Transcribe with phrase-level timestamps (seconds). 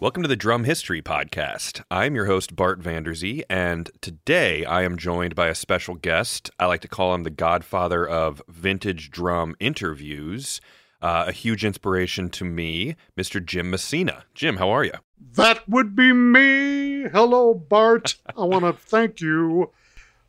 [0.00, 1.82] Welcome to the Drum History Podcast.
[1.90, 6.52] I'm your host, Bart Vanderzee, and today I am joined by a special guest.
[6.56, 10.60] I like to call him the godfather of vintage drum interviews.
[11.02, 13.44] Uh, a huge inspiration to me, Mr.
[13.44, 14.24] Jim Messina.
[14.34, 14.92] Jim, how are you?
[15.34, 17.08] That would be me.
[17.08, 18.14] Hello, Bart.
[18.36, 19.72] I want to thank you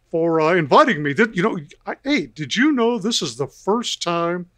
[0.10, 1.14] for uh, inviting me.
[1.14, 1.60] Did you know?
[1.86, 4.50] I, hey, did you know this is the first time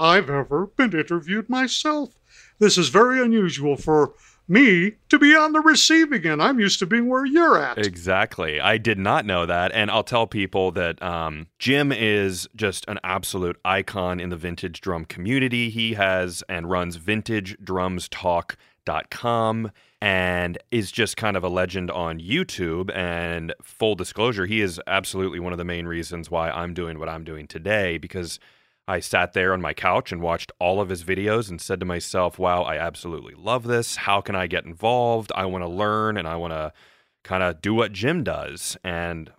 [0.00, 2.18] I've ever been interviewed myself?
[2.58, 4.14] This is very unusual for
[4.46, 6.42] me to be on the receiving end.
[6.42, 7.78] I'm used to being where you're at.
[7.78, 8.60] Exactly.
[8.60, 9.72] I did not know that.
[9.72, 14.80] And I'll tell people that um, Jim is just an absolute icon in the vintage
[14.80, 15.70] drum community.
[15.70, 19.70] He has and runs vintagedrumstalk.com
[20.02, 22.94] and is just kind of a legend on YouTube.
[22.94, 27.08] And full disclosure, he is absolutely one of the main reasons why I'm doing what
[27.08, 28.38] I'm doing today because
[28.86, 31.86] I sat there on my couch and watched all of his videos and said to
[31.86, 33.96] myself, wow, I absolutely love this.
[33.96, 35.32] How can I get involved?
[35.34, 36.72] I want to learn and I want to
[37.22, 38.76] kind of do what Jim does.
[38.84, 39.32] And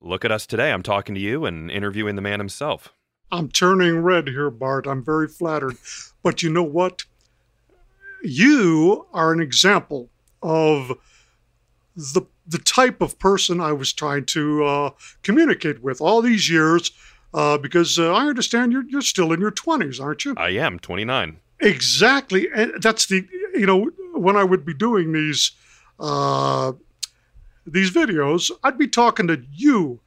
[0.00, 0.70] look at us today.
[0.70, 2.92] I'm talking to you and interviewing the man himself.
[3.32, 4.86] I'm turning red here, Bart.
[4.86, 5.76] I'm very flattered.
[6.22, 7.04] But you know what?
[8.22, 10.92] You are an example of
[11.96, 14.90] the the type of person I was trying to uh,
[15.22, 16.90] communicate with all these years
[17.34, 20.34] uh, because uh, I understand you're you're still in your twenties, aren't you?
[20.36, 21.40] I am 29.
[21.60, 25.50] Exactly, and that's the you know when I would be doing these
[25.98, 26.72] uh,
[27.66, 30.00] these videos, I'd be talking to you,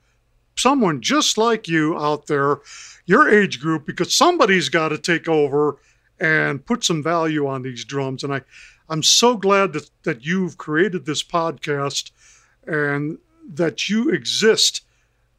[0.55, 2.59] someone just like you out there,
[3.05, 5.77] your age group, because somebody's got to take over
[6.19, 8.41] and put some value on these drums, and I.
[8.89, 12.11] I'm so glad that, that you've created this podcast
[12.65, 14.85] and that you exist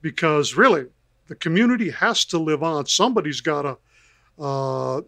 [0.03, 0.89] because really
[1.29, 2.87] the community has to live on.
[2.87, 3.79] Somebody's got to
[4.43, 5.03] uh,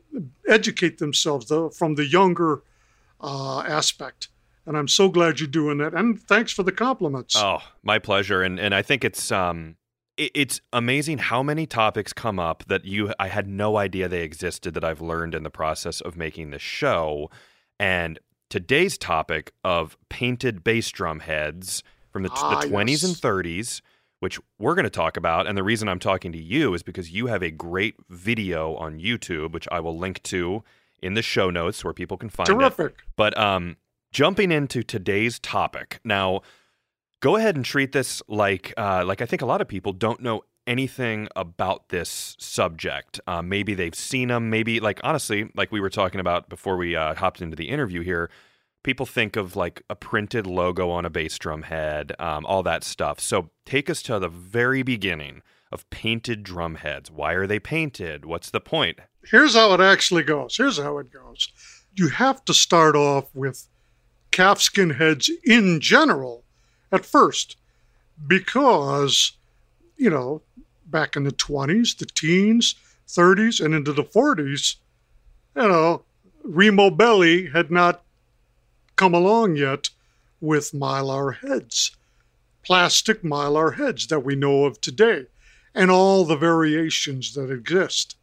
[0.49, 2.63] educate themselves though, from the younger
[3.21, 4.29] uh, aspect.
[4.67, 5.95] And I'm so glad you're doing that.
[5.95, 7.35] And thanks for the compliments.
[7.37, 8.43] Oh, my pleasure.
[8.43, 9.77] And and I think it's um
[10.17, 14.23] it, it's amazing how many topics come up that you I had no idea they
[14.23, 17.31] existed that I've learned in the process of making this show.
[17.79, 18.19] And
[18.51, 21.83] today's topic of painted bass drum heads
[22.13, 23.03] from the, Ah, the 20s yes.
[23.05, 23.81] and 30s
[24.21, 25.47] which we're going to talk about.
[25.47, 29.01] And the reason I'm talking to you is because you have a great video on
[29.01, 30.63] YouTube, which I will link to
[31.03, 32.53] in the show notes where people can find it.
[32.53, 33.03] Terrific.
[33.17, 33.77] But um,
[34.13, 36.43] jumping into today's topic now,
[37.21, 40.21] go ahead and treat this like uh, like I think a lot of people don't
[40.21, 43.21] know anything about this subject.
[43.27, 44.51] Uh, maybe they've seen them.
[44.51, 48.03] Maybe like honestly, like we were talking about before we uh, hopped into the interview
[48.03, 48.31] here.
[48.83, 52.83] People think of like a printed logo on a bass drum head, um, all that
[52.83, 53.21] stuff.
[53.21, 57.11] So take us to the very beginning of painted drum heads.
[57.11, 58.25] Why are they painted?
[58.25, 59.01] What's the point?
[59.31, 60.57] Here's how it actually goes.
[60.57, 61.49] Here's how it goes.
[61.95, 63.69] You have to start off with
[64.31, 66.45] calfskin heads in general
[66.91, 67.57] at first
[68.27, 69.33] because,
[69.97, 70.43] you know,
[70.87, 72.75] back in the 20s, the teens,
[73.07, 74.77] 30s, and into the 40s,
[75.57, 76.05] you know,
[76.43, 78.03] Remo Belli had not
[79.01, 79.89] come along yet
[80.43, 81.97] with mylar heads,
[82.63, 85.25] plastic mylar heads that we know of today,
[85.75, 88.15] and all the variations that exist.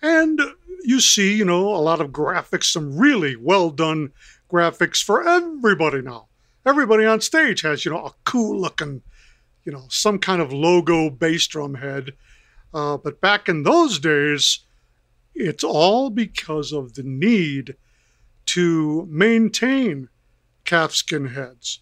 [0.00, 0.40] And
[0.84, 4.12] you see, you know, a lot of graphics, some really well done
[4.48, 6.28] graphics for everybody now.
[6.64, 9.02] Everybody on stage has, you know, a cool looking,
[9.64, 12.12] you know, some kind of logo bass drum head.
[12.72, 14.60] Uh, but back in those days,
[15.34, 17.74] it's all because of the need
[18.46, 20.08] to maintain
[20.64, 21.80] calfskin heads.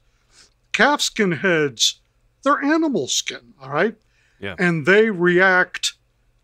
[0.72, 2.00] Calfskin heads,
[2.42, 3.94] they're animal skin, all right?
[4.40, 4.56] Yeah.
[4.58, 5.94] And they react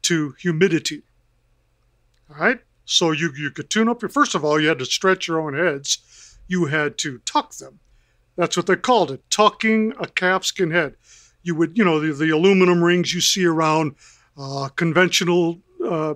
[0.03, 1.03] to humidity.
[2.30, 2.60] All right?
[2.84, 5.41] So you, you could tune up your, first of all, you had to stretch your
[5.41, 6.38] own heads.
[6.48, 7.80] You had to tuck them.
[8.36, 10.97] That's what they called it, tucking a calfskin head.
[11.42, 13.97] You would, you know, the, the aluminum rings you see around
[14.38, 16.14] uh, conventional uh,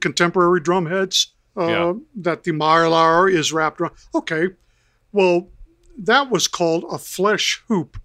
[0.00, 1.92] contemporary drum heads uh, Yeah.
[2.16, 3.94] that the mylar is wrapped around.
[4.14, 4.48] Okay,
[5.12, 5.48] well,
[5.98, 7.98] that was called a flesh hoop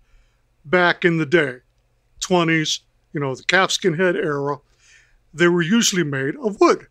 [0.65, 1.59] back in the day,
[2.21, 2.79] 20s,
[3.13, 4.57] you know, the calfskin head era.
[5.33, 6.87] They were usually made of wood,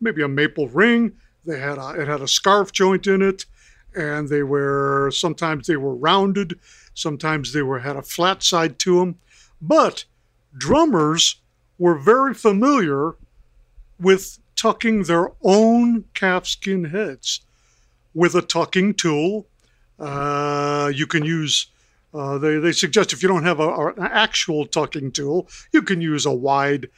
[0.00, 1.12] maybe a maple ring.
[1.46, 3.46] They had a, it had a scarf joint in it,
[3.94, 6.58] and they were sometimes they were rounded,
[6.94, 9.18] sometimes they were had a flat side to them.
[9.60, 10.04] But
[10.56, 11.40] drummers
[11.78, 13.14] were very familiar
[13.98, 17.40] with tucking their own calfskin heads
[18.14, 19.46] with a tucking tool.
[19.98, 21.66] Uh, you can use,
[22.14, 25.82] uh, they, they suggest if you don't have a, a- an actual tucking tool, you
[25.82, 26.88] can use a wide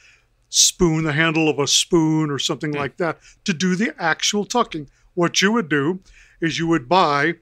[0.49, 4.89] spoon, the handle of a spoon or something like that to do the actual tucking.
[5.13, 5.99] What you would do
[6.41, 7.35] is you would buy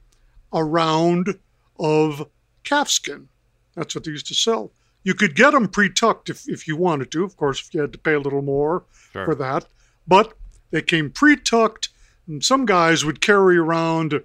[0.51, 1.39] a round
[1.79, 2.27] of
[2.63, 3.27] calfskin.
[3.75, 4.71] That's what they used to sell.
[5.03, 7.23] You could get them pre-tucked if, if you wanted to.
[7.23, 9.25] Of course, if you had to pay a little more Sure.
[9.25, 9.65] for that.
[10.07, 10.33] But
[10.71, 11.89] they came pre-tucked,
[12.27, 14.21] and some guys would carry around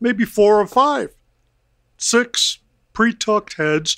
[0.00, 1.14] maybe four or five,
[1.96, 2.58] six
[2.92, 3.96] pre-tucked heads,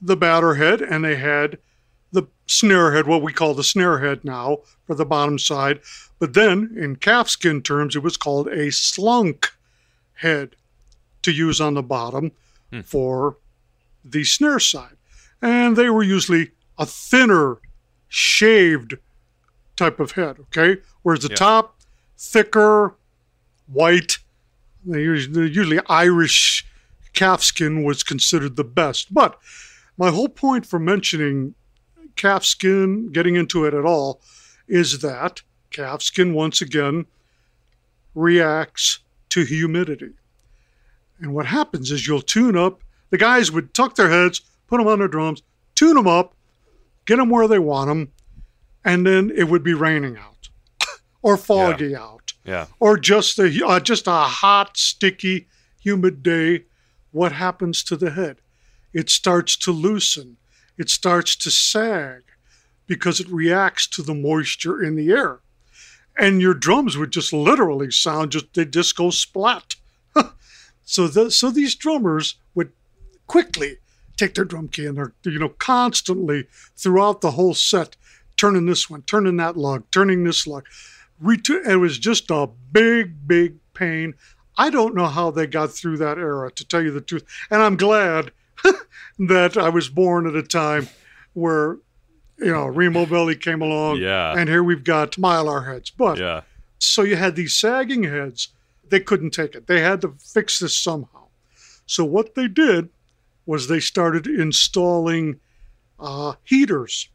[0.00, 1.58] the batter head, and they had
[2.10, 5.80] the snare head, what we call the snare head now for the bottom side.
[6.18, 9.52] But then, in calfskin terms, it was called a slunk
[10.14, 10.56] head
[11.22, 12.32] to use on the bottom
[12.70, 12.80] Hmm.
[12.80, 13.36] for
[14.04, 14.96] the snare side.
[15.40, 17.58] And they were usually a thinner,
[18.08, 18.94] shaved
[19.76, 20.80] type of head, okay?
[21.02, 21.36] Whereas the Yeah.
[21.36, 21.80] top,
[22.18, 22.94] thicker,
[23.66, 24.18] white,
[24.84, 26.66] they usually, usually Irish
[27.14, 29.12] calfskin was considered the best.
[29.12, 29.38] But
[29.98, 31.54] my whole point for mentioning
[32.16, 34.20] calfskin, getting into it at all,
[34.68, 37.06] is that calfskin, once again,
[38.14, 38.98] reacts
[39.30, 40.10] to humidity.
[41.18, 42.80] And what happens is you'll tune up.
[43.10, 45.42] The guys would tuck their heads, put them on their drums,
[45.74, 46.34] tune them up,
[47.04, 48.11] get them where they want them,
[48.84, 50.48] and then it would be raining out
[51.22, 52.66] or foggy out Yeah.
[52.80, 55.46] or just a uh, just a hot, sticky,
[55.80, 56.64] humid day.
[57.10, 58.38] What happens to the head?
[58.92, 60.36] It starts to loosen.
[60.78, 62.22] It starts to sag
[62.86, 65.40] because it reacts to the moisture in the air.
[66.18, 69.76] And your drums would just literally sound just they just go splat.
[70.84, 72.72] so the, so these drummers would
[73.26, 73.76] quickly
[74.16, 76.46] take their drum key and they're you know constantly
[76.76, 77.96] throughout the whole set
[78.42, 80.66] turning this one, turning that lug, turning this lug.
[81.24, 84.14] It was just a big, big pain.
[84.58, 87.24] I don't know how they got through that era, to tell you the truth.
[87.52, 88.32] And I'm glad
[89.20, 90.88] that I was born at a time
[91.34, 91.78] where,
[92.36, 93.98] you know, Remo Belli came along.
[93.98, 94.34] Yeah.
[94.36, 95.90] And here we've got Mylar heads.
[95.90, 96.40] But Yeah.
[96.80, 98.48] so you had these sagging heads.
[98.88, 99.68] They couldn't take it.
[99.68, 101.28] They had to fix this somehow.
[101.86, 102.88] So what they did
[103.46, 105.38] was they started installing
[106.00, 107.08] uh, heaters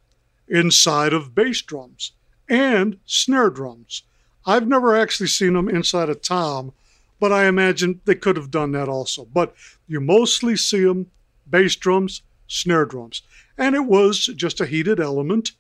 [0.47, 2.11] inside of bass drums
[2.49, 4.03] and snare drums.
[4.45, 6.73] I've never actually seen them inside a tom,
[7.19, 9.25] but I imagine they could have done that also.
[9.25, 9.55] But
[9.87, 11.11] you mostly see them
[11.49, 13.23] bass drums, snare drums.
[13.57, 15.51] And it was just a heated element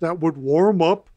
[0.00, 1.08] that would warm up.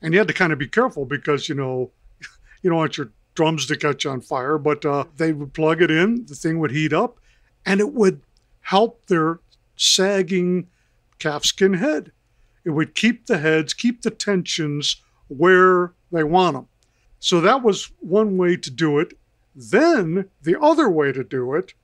[0.00, 1.90] And you had to kind of be careful because, you know,
[2.62, 5.90] you don't want your drums to catch on fire, but uh, they would plug it
[5.90, 7.18] in, the thing would heat up,
[7.64, 8.20] and it would
[8.62, 9.38] help their
[9.76, 10.66] sagging
[11.18, 12.12] calfskin head.
[12.64, 14.96] It would keep the heads, keep the tensions
[15.28, 16.68] where they want them.
[17.18, 19.16] So that was one way to do it.
[19.54, 21.74] Then the other way to do it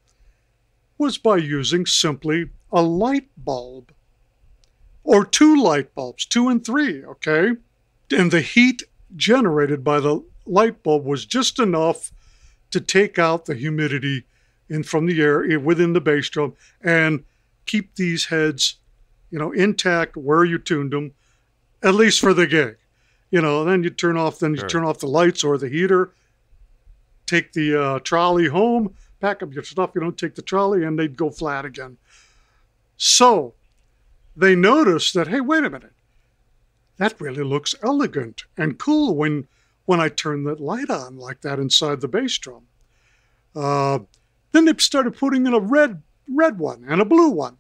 [0.97, 3.93] was by using simply a light bulb
[5.05, 7.53] or two light bulbs, two and three, okay?
[8.11, 8.83] And the heat
[9.17, 12.13] generated by the light bulb was just enough
[12.71, 14.25] to take out the humidity
[14.69, 17.25] in from the air eh, within the bass drum and
[17.65, 18.77] keep these heads,
[19.31, 21.13] you know, intact where you tuned them,
[21.83, 22.77] at least for the gig.
[23.31, 24.69] You know, then you turn off, then you Sure.
[24.69, 26.11] turn off the lights or the heater,
[27.27, 30.99] take the uh, trolley home, pack up your stuff, you know, take the trolley, and
[30.99, 31.99] they'd go flat again.
[32.97, 33.55] So
[34.37, 35.93] they noticed that, hey, wait a minute,
[36.97, 39.47] that really looks elegant and cool when
[39.85, 42.67] when I turn that light on like that inside the bass drum.
[43.57, 44.00] Uh,
[44.52, 47.57] then they started putting in a red red one and a blue one,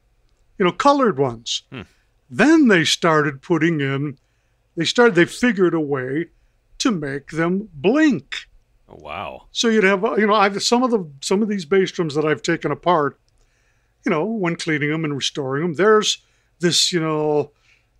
[0.58, 1.62] you know, colored ones.
[1.70, 1.82] Hmm.
[2.30, 4.18] Then they started putting in,
[4.76, 6.26] they started, they figured a way
[6.78, 8.48] to make them blink.
[8.88, 9.46] Oh, wow.
[9.52, 12.14] So you'd have, uh, you know, I've some of the some of these bass drums
[12.14, 13.18] that I've taken apart,
[14.04, 16.18] you know, when cleaning them and restoring them, there's
[16.60, 17.50] this, you know,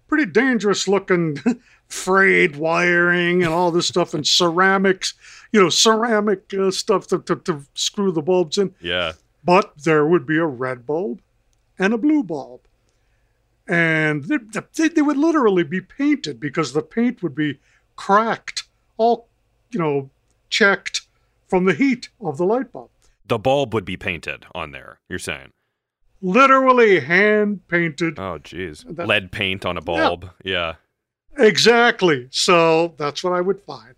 [0.08, 1.36] pretty dangerous looking
[1.88, 5.14] frayed wiring and all this stuff and ceramics,
[5.52, 8.74] you know, ceramic uh, stuff to, to, to screw the bulbs in.
[8.80, 9.12] Yeah.
[9.44, 11.20] But there would be a red bulb
[11.78, 12.60] and a blue bulb.
[13.68, 17.60] And they, they, would literally be painted because the paint would be
[17.96, 18.64] cracked,
[18.96, 19.28] all,
[19.70, 20.10] you know,
[20.48, 21.02] checked
[21.48, 22.88] from the heat of the light bulb.
[23.26, 25.52] The bulb would be painted on there, you're saying.
[26.22, 28.18] Literally hand painted.
[28.18, 28.84] Oh, geez.
[28.88, 30.30] That- Lead paint on a bulb.
[30.42, 30.74] Yeah.
[31.36, 32.26] Exactly.
[32.30, 33.94] So that's what I would find.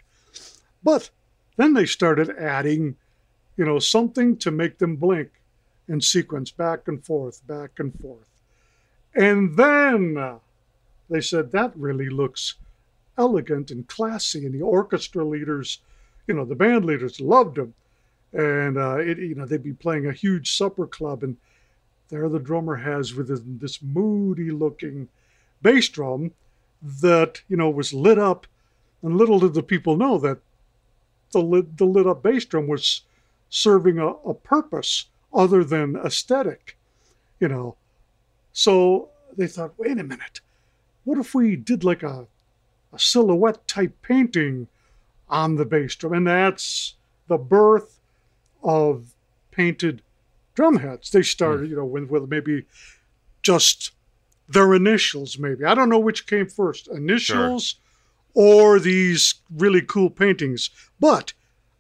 [0.83, 1.11] But
[1.57, 2.97] then they started adding,
[3.57, 5.31] you know, something to make them blink
[5.91, 8.29] in sequence back and forth, back and forth.
[9.15, 10.39] And then
[11.11, 12.55] they said that really looks
[13.19, 14.47] elegant and classy.
[14.47, 15.81] And the orchestra leaders,
[16.27, 17.75] you know, the band leaders loved them.
[18.33, 21.25] And, uh, it, you know, they'd be playing a huge supper club.
[21.25, 21.37] And
[22.09, 25.09] there the drummer has with this, this moody looking
[25.63, 26.33] bass drum
[26.83, 28.47] that you know was lit up,
[29.03, 30.39] and little did the people know that
[31.33, 33.03] the lit, the lit up bass drum was
[33.49, 36.77] serving a, a purpose other than aesthetic,
[37.39, 37.77] you know.
[38.53, 40.41] So they thought, wait a minute,
[41.05, 42.27] what if we did like a,
[42.93, 44.69] a silhouette type painting
[45.29, 46.13] on the bass drum?
[46.13, 46.95] And that's
[47.29, 48.01] the birth
[48.63, 49.15] of
[49.51, 50.03] painted
[50.55, 51.11] drum heads.
[51.11, 51.71] They started, mm.
[51.71, 52.67] you know, with, with maybe
[53.43, 53.93] just
[54.49, 55.65] their initials, maybe.
[55.65, 57.77] I don't know which came first, initials
[58.35, 58.75] sure.
[58.75, 60.71] or these really cool paintings.
[60.99, 61.33] But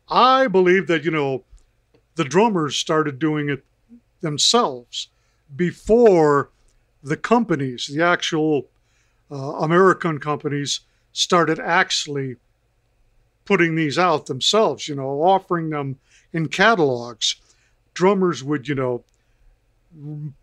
[0.08, 1.44] I believe that, you know,
[2.20, 3.64] the drummers started doing it
[4.20, 5.08] themselves
[5.56, 6.50] before
[7.02, 8.66] the companies, the actual
[9.30, 10.80] uh, American companies,
[11.14, 12.36] started actually
[13.46, 15.98] putting these out themselves, you know, offering them
[16.34, 17.36] in catalogs.
[17.94, 19.02] Drummers would, you know,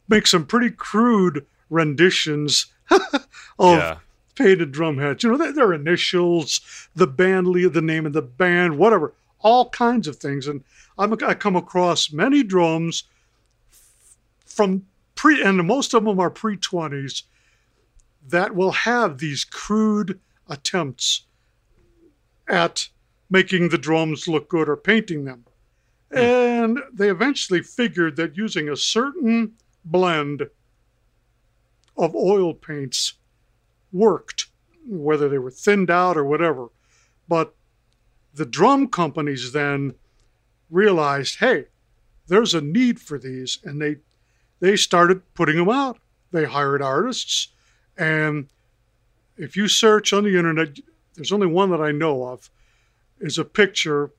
[0.10, 3.98] make some pretty crude renditions of yeah.
[4.34, 5.24] painted drum heads.
[5.24, 9.70] You know, their, their initials, the band, lead, the name of the band, whatever, all
[9.70, 10.48] kinds of things.
[10.48, 10.64] And
[10.98, 13.04] I'm, I come across many drums
[14.46, 17.24] from pre, and most of them are pre 20s,
[18.28, 21.24] that will have these crude attempts
[22.48, 22.90] at
[23.30, 25.46] making the drums look good or painting them.
[26.12, 26.18] Hmm.
[26.18, 29.54] And they eventually figured that using a certain
[29.84, 30.50] blend
[31.98, 33.14] of oil paints
[33.92, 34.48] worked,
[34.86, 36.68] whether they were thinned out or whatever.
[37.28, 37.56] But
[38.38, 39.96] the drum companies then
[40.70, 41.66] realized, hey,
[42.28, 43.98] there's a need for these, and they
[44.60, 45.98] they started putting them out.
[46.32, 47.50] They hired artists,
[47.98, 48.48] and
[49.38, 50.80] if you search on the internet,
[51.16, 52.50] there's only one that I know of,
[53.20, 54.12] is a picture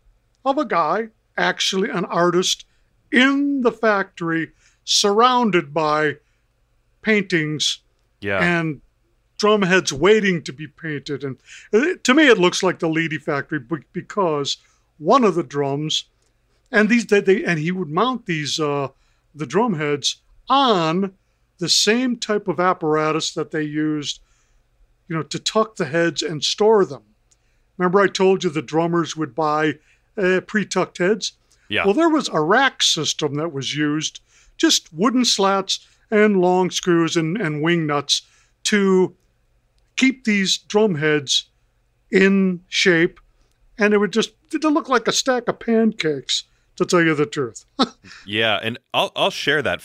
[0.45, 2.65] of a guy, actually an artist,
[3.13, 4.51] in the factory,
[4.85, 6.17] surrounded by
[7.03, 7.81] paintings
[8.21, 8.41] yeah.
[8.41, 8.81] and
[9.39, 11.25] drum heads waiting to be painted.
[11.25, 11.39] And
[12.05, 13.61] to me, it looks like the Leedy factory
[13.93, 14.59] because
[14.99, 16.05] one of the drums,
[16.71, 18.89] and these they, they and he would mount these uh,
[19.35, 20.17] the drumheads
[20.49, 21.15] on
[21.59, 24.21] the same type of apparatus that they used,
[25.09, 27.03] you know, to tuck the heads and store them.
[27.79, 29.79] Remember, I told you the drummers would buy
[30.17, 31.33] uh, pre-tucked heads.
[31.69, 31.85] Yeah.
[31.85, 34.21] Well, there was a rack system that was used,
[34.57, 38.23] just wooden slats and long screws and, and wing nuts
[38.65, 39.15] to
[39.99, 41.51] keep these drum heads
[42.11, 43.21] in shape.
[43.77, 46.45] And it would just it look like a stack of pancakes,
[46.77, 47.67] to tell you the truth.
[48.27, 49.83] yeah, and I'll I'll share that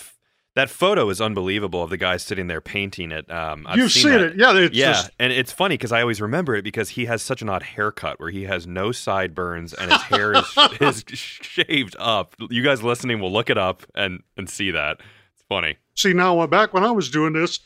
[0.55, 3.29] that photo is unbelievable of the guy sitting there painting it.
[3.31, 5.11] Um, I've You've seen, seen it, yeah, yeah, just...
[5.19, 8.19] and it's funny because I always remember it because he has such an odd haircut
[8.19, 10.45] where he has no sideburns and his hair is,
[10.81, 12.35] is shaved up.
[12.49, 15.01] You guys listening will look it up and and see that.
[15.33, 15.77] It's funny.
[15.95, 17.59] See now, back when I was doing this,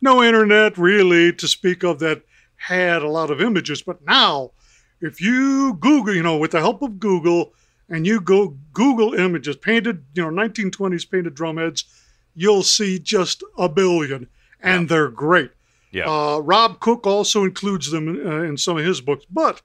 [0.00, 2.22] no internet really to speak of that
[2.56, 4.52] had a lot of images, but now,
[5.00, 7.52] if you Google, you know, with the help of Google,
[7.88, 11.84] and you go Google images, painted, you know, 1920s painted drumheads
[12.36, 14.28] you'll see just a billion,
[14.60, 14.88] and yeah.
[14.88, 15.50] they're great.
[15.90, 16.04] Yeah.
[16.04, 19.62] Uh, Rob Cook also includes them in, uh, in some of his books, but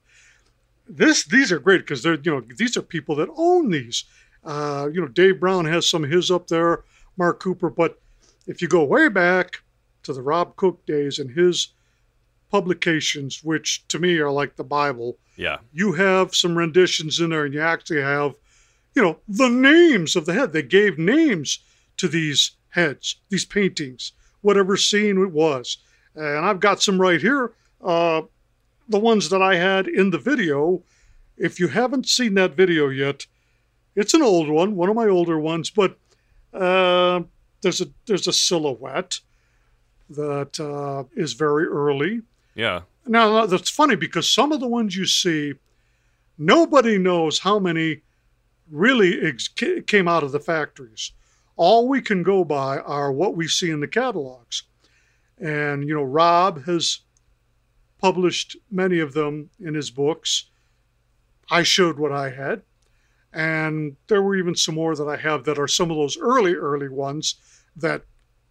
[0.88, 4.06] this these are great because they're you know these are people that own these.
[4.44, 6.84] Uh, you know, Dave Brown has some of his up there,
[7.18, 8.02] Mark Cooper, but
[8.48, 9.62] if you go way back
[10.04, 11.70] to the Rob Cook days and his
[12.50, 17.46] publications, which to me are like the Bible, yeah, you have some renditions in there,
[17.46, 18.36] and you actually have,
[18.96, 20.54] you know, the names of the head.
[20.54, 21.60] They gave names
[21.98, 25.78] to these heads, these paintings, whatever scene it was.
[26.16, 27.54] And I've got some right here.
[27.82, 28.24] Uh,
[28.92, 30.84] the ones that I had in the video.
[31.38, 33.26] If you haven't seen that video yet,
[33.96, 35.98] it's an old one, one of my older ones, but
[36.54, 37.22] uh,
[37.62, 39.20] there's a there's a silhouette
[40.16, 42.22] that uh, is very early.
[42.56, 42.82] Yeah.
[43.06, 45.54] Now that's funny because some of the ones you see,
[46.38, 48.02] nobody knows how many
[48.70, 51.12] really ex- came out of the factories
[51.62, 54.64] all we can go by are what we see in the catalogs.
[55.40, 57.02] And, you know, Rob has
[58.00, 60.50] published many of them in his books.
[61.52, 62.64] I showed what I had.
[63.32, 66.56] And there were even some more that I have that are some of those early,
[66.56, 67.36] early ones
[67.76, 68.06] that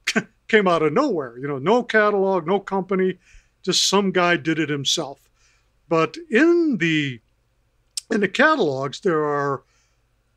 [0.51, 1.39] came out of nowhere.
[1.39, 3.19] You know, no catalog, no company,
[3.63, 5.29] just some guy did it himself.
[5.89, 7.21] But in the
[8.11, 9.63] in the catalogs, there are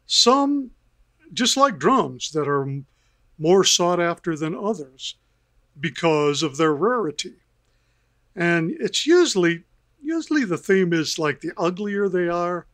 [0.05, 0.71] some
[1.33, 2.83] just like drums that are
[3.39, 5.15] more sought after than others
[5.79, 7.33] because of their rarity.
[8.35, 9.63] And it's usually
[10.01, 12.67] usually the theme is like the uglier they are,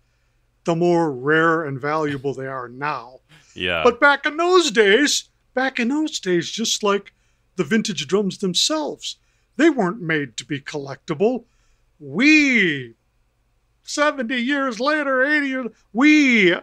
[0.65, 3.19] the more rare and valuable they are now.
[3.53, 3.83] Yeah.
[3.83, 7.13] But back in those days, back in those days, just like
[7.59, 9.17] the vintage drums themselves,
[9.57, 11.43] they weren't made to be collectible.
[11.99, 12.93] We,
[13.83, 16.53] 70 years later, 80 years, we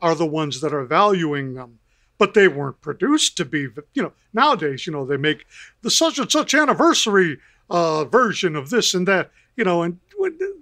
[0.00, 1.78] are the ones that are valuing them.
[2.16, 5.44] But they weren't produced to be, you know, nowadays, you know, they make
[5.82, 9.98] the such and such anniversary uh, version of this and that, you know, and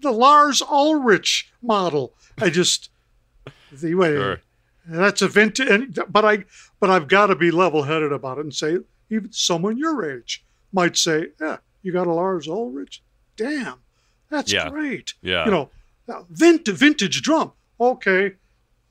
[0.01, 2.15] the Lars Ulrich model.
[2.41, 2.91] I just,
[3.71, 4.41] the way, sure.
[4.89, 6.45] that's a vintage, but I,
[6.81, 8.79] but I've got to be level headed about it and say,
[9.11, 13.03] even someone your age might say, yeah, you got a Lars Ulrich?
[13.37, 13.79] Damn,
[14.31, 14.69] that's yeah.
[14.69, 15.15] great.
[15.23, 15.45] Yeah.
[15.45, 15.71] You know,
[16.09, 17.53] uh, vintage, vintage drum.
[17.81, 18.33] Okay,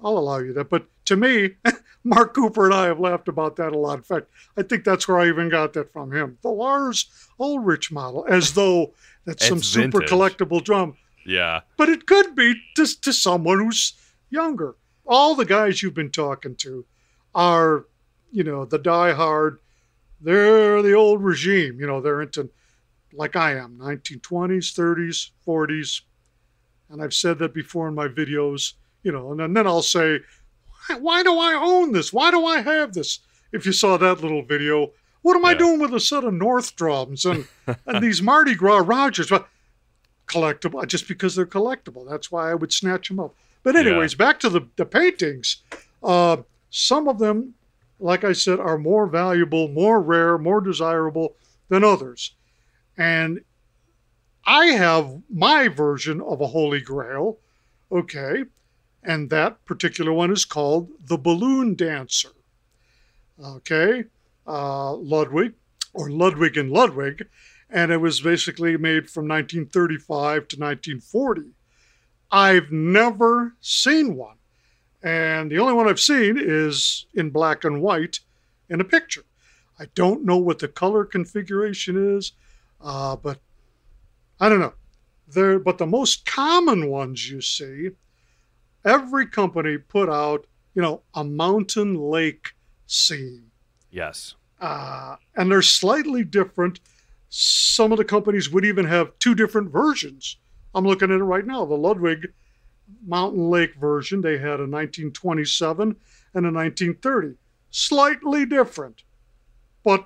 [0.03, 0.70] I'll allow you that.
[0.70, 1.51] But to me,
[2.03, 3.98] Mark Cooper and I have laughed about that a lot.
[3.98, 4.27] In fact,
[4.58, 6.38] I think that's where I even got that from him.
[6.41, 8.93] The Lars Ulrich model, as though
[9.25, 10.98] that's some super collectible drum.
[11.25, 11.62] Yeah.
[11.77, 13.93] But it could be to, to someone who's
[14.29, 14.75] younger.
[15.05, 16.86] All the guys you've been talking to
[17.34, 17.86] are,
[18.32, 19.60] you know, the die-hard.
[20.24, 21.80] They're the old regime.
[21.80, 22.50] You know, they're into,
[23.12, 26.01] like I am, 1920s, 30s, 40s.
[26.89, 29.82] And I've said that before in my videos, you know, and then, and then I'll
[29.82, 30.20] say,
[30.88, 32.13] why, why do I own this?
[32.13, 33.20] Why do I have this?
[33.51, 35.50] If you saw that little video, what am yeah.
[35.50, 37.48] I doing with a set of North drums and,
[37.86, 39.30] and these Mardi Gras Rogers?
[39.30, 39.48] But
[40.27, 42.08] collectible, just because they're collectible.
[42.10, 43.36] That's why I would snatch them up.
[43.63, 44.18] But anyways, yeah.
[44.18, 45.58] back to the, the paintings.
[46.01, 46.38] Uh,
[46.70, 47.53] some of them,
[48.03, 51.38] like I said, are more valuable, more rare, more desirable
[51.69, 52.36] than others.
[52.98, 53.39] And
[54.45, 57.39] I have my version of a Holy Grail,
[57.89, 58.43] okay,
[59.01, 62.33] and that particular one is called the Balloon Dancer.
[63.41, 64.03] Okay,
[64.45, 65.53] uh, Ludwig,
[65.93, 67.27] or Ludwig and Ludwig,
[67.69, 71.51] and it was basically made from 1935 to 1940.
[72.29, 74.38] I've never seen one,
[75.03, 78.22] and the only one I've seen is in black and white
[78.69, 79.24] in a picture.
[79.77, 82.31] I don't know what the color configuration is,
[82.79, 83.39] uh, but
[84.39, 84.74] I don't know.
[85.27, 87.91] There, but the most common ones you see,
[88.86, 92.53] every company put out, you know, a mountain lake
[92.87, 93.51] scene.
[93.89, 94.35] Yes.
[94.61, 96.79] Uh, and they're slightly different.
[97.29, 100.37] Some of the companies would even have two different versions.
[100.75, 101.66] I'm looking at it right now.
[101.66, 102.31] The Ludwig
[103.06, 105.96] Mountain Lake version, they had a 1927
[106.34, 107.36] and a 1930.
[107.70, 109.03] Slightly different.
[109.84, 110.06] But,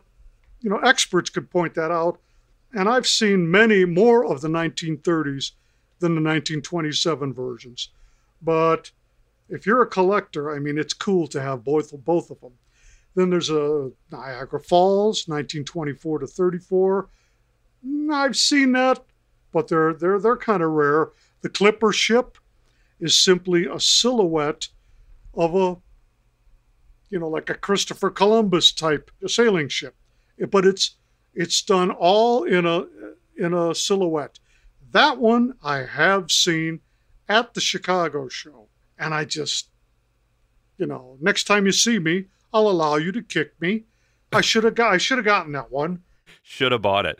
[0.62, 2.20] you know, experts could point that out.
[2.74, 5.52] And I've seen many more of the 1930s
[6.00, 7.90] than the 1927 versions.
[8.42, 8.92] But
[9.50, 12.54] if you're a collector, I mean, it's cool to have both, both of them.
[13.16, 17.08] Then there's a Niagara Falls, 1924 to 34.
[18.12, 19.04] I've seen that,
[19.52, 21.10] but they're they're they're kind of rare.
[21.42, 22.38] The Clipper ship
[23.00, 24.68] is simply a silhouette
[25.34, 25.78] of a,
[27.10, 29.96] you know, like a Christopher Columbus type sailing ship,
[30.50, 30.96] but it's
[31.34, 32.86] it's done all in a
[33.38, 34.40] in a silhouette.
[34.92, 36.80] That one I have seen
[37.30, 39.70] at the Chicago show, and I just,
[40.78, 43.84] you know, next time you see me, I'll allow you to kick me.
[44.32, 46.04] I should have got I should have gotten that one.
[46.42, 47.20] Should have bought it.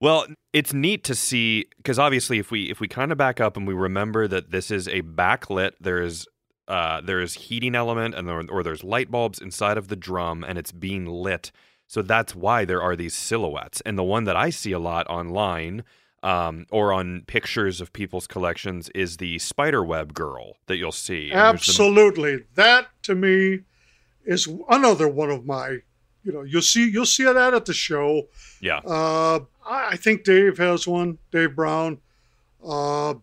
[0.00, 3.56] Well, it's neat to see because obviously if we if we kind of back up
[3.56, 6.26] and we remember that this is a backlit, there is
[6.68, 10.44] uh, there is heating element and there, or there's light bulbs inside of the drum
[10.44, 11.52] and it's being lit.
[11.86, 13.82] So that's why there are these silhouettes.
[13.82, 15.82] And the one that I see a lot online
[16.22, 21.32] um, or on pictures of people's collections is the spiderweb girl that you'll see.
[21.32, 22.36] Absolutely.
[22.36, 22.44] The...
[22.54, 23.60] That to me
[24.24, 25.78] is another one of my
[26.24, 28.28] you know you'll see you'll see that at the show.
[28.60, 28.78] Yeah.
[28.78, 31.98] Uh, I, I, think dave has one dave brown.
[32.64, 33.14] Uh,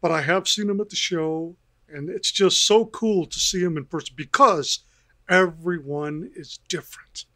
[0.00, 1.54] but i have seen him at the show
[1.92, 4.80] and it's just so cool to see him in person because
[5.28, 7.26] everyone is different.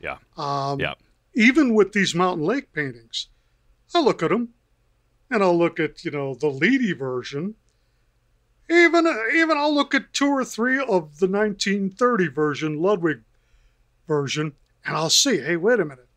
[0.00, 0.16] Yeah.
[0.36, 0.94] Um, yeah.
[1.34, 3.28] even with these mountain lake paintings
[3.94, 4.48] i look at them
[5.30, 7.54] and i'll look at you know the leedy version.
[8.70, 9.04] Even
[9.34, 13.20] even I'll look at two or three of the 1930 version, Ludwig
[14.10, 14.52] version,
[14.84, 16.08] and I'll see, hey, wait a minute,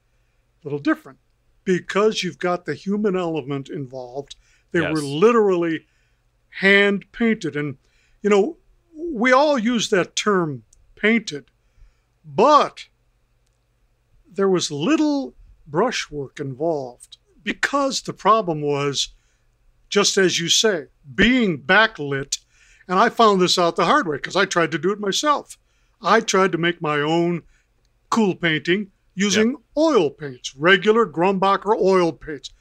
[0.64, 1.20] a little different.
[1.64, 4.36] Because you've got the human element involved.
[4.72, 4.92] They yes.
[4.92, 5.86] were literally
[6.50, 7.56] hand painted.
[7.56, 7.78] And,
[8.24, 8.58] you know,
[8.98, 10.64] we all use that term
[10.96, 11.52] painted,
[12.26, 12.88] but
[14.28, 15.36] there was little
[15.68, 19.10] brushwork involved because the problem was,
[19.88, 22.40] just as you say, being backlit
[22.88, 25.60] and I found this out the hard way because I tried to do it myself.
[26.02, 27.44] I tried to make my own
[28.14, 29.60] cool painting using yep.
[29.76, 32.52] oil paints, regular Grumbacher oil paints.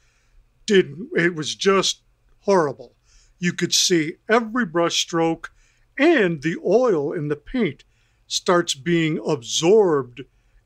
[0.65, 2.01] Didn't it was just
[2.41, 2.95] horrible.
[3.39, 5.51] You could see every brush stroke
[5.97, 7.83] and the oil in the paint
[8.25, 10.21] starts being absorbed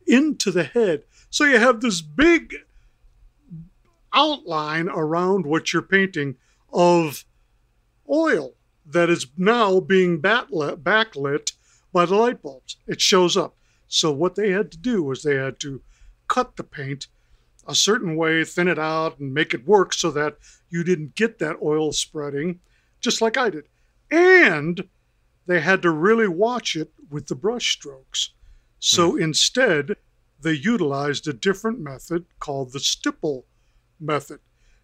[0.05, 1.03] into the head.
[1.29, 2.55] So you have this big
[4.13, 6.35] outline around what you're painting
[6.71, 7.25] of
[8.09, 8.53] oil
[8.85, 11.51] that is now being backlit, backlit
[11.91, 12.77] by the light bulbs.
[12.87, 13.57] It shows up.
[13.87, 15.81] So what they had to do was they had to
[16.27, 17.07] cut the paint
[17.67, 20.37] a certain way, thin it out, and make it work so that
[20.69, 22.59] you didn't get that oil spreading,
[23.01, 23.65] just like I did.
[24.09, 24.87] And
[25.45, 28.31] they had to really watch it with the brush strokes.
[28.79, 29.21] So Hmm.
[29.21, 29.95] instead,
[30.39, 33.45] they utilized a different method called the stipple
[33.99, 34.39] method.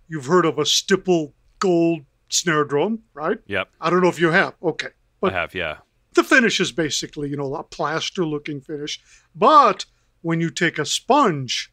[0.08, 3.40] You've heard of a stipple gold snare drum, right?
[3.46, 4.56] Yep, I don't know if you have.
[4.62, 4.90] Okay.
[5.22, 5.54] But I have.
[5.56, 5.78] Yeah.
[6.16, 9.00] The finish is basically, you know, a plaster looking finish.
[9.36, 9.86] But
[10.22, 11.72] when you take a sponge,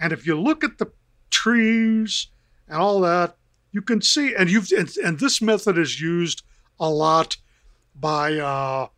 [0.00, 0.90] and if you look at the
[1.30, 2.28] trees
[2.68, 3.36] and all that,
[3.72, 6.42] you can see, and you've, and, and this method is used
[6.80, 7.36] a lot
[7.94, 8.88] by uh,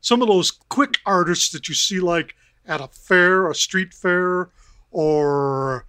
[0.00, 2.34] some of those quick artists that you see like
[2.66, 4.50] at a fair, a street fair,
[4.90, 5.86] or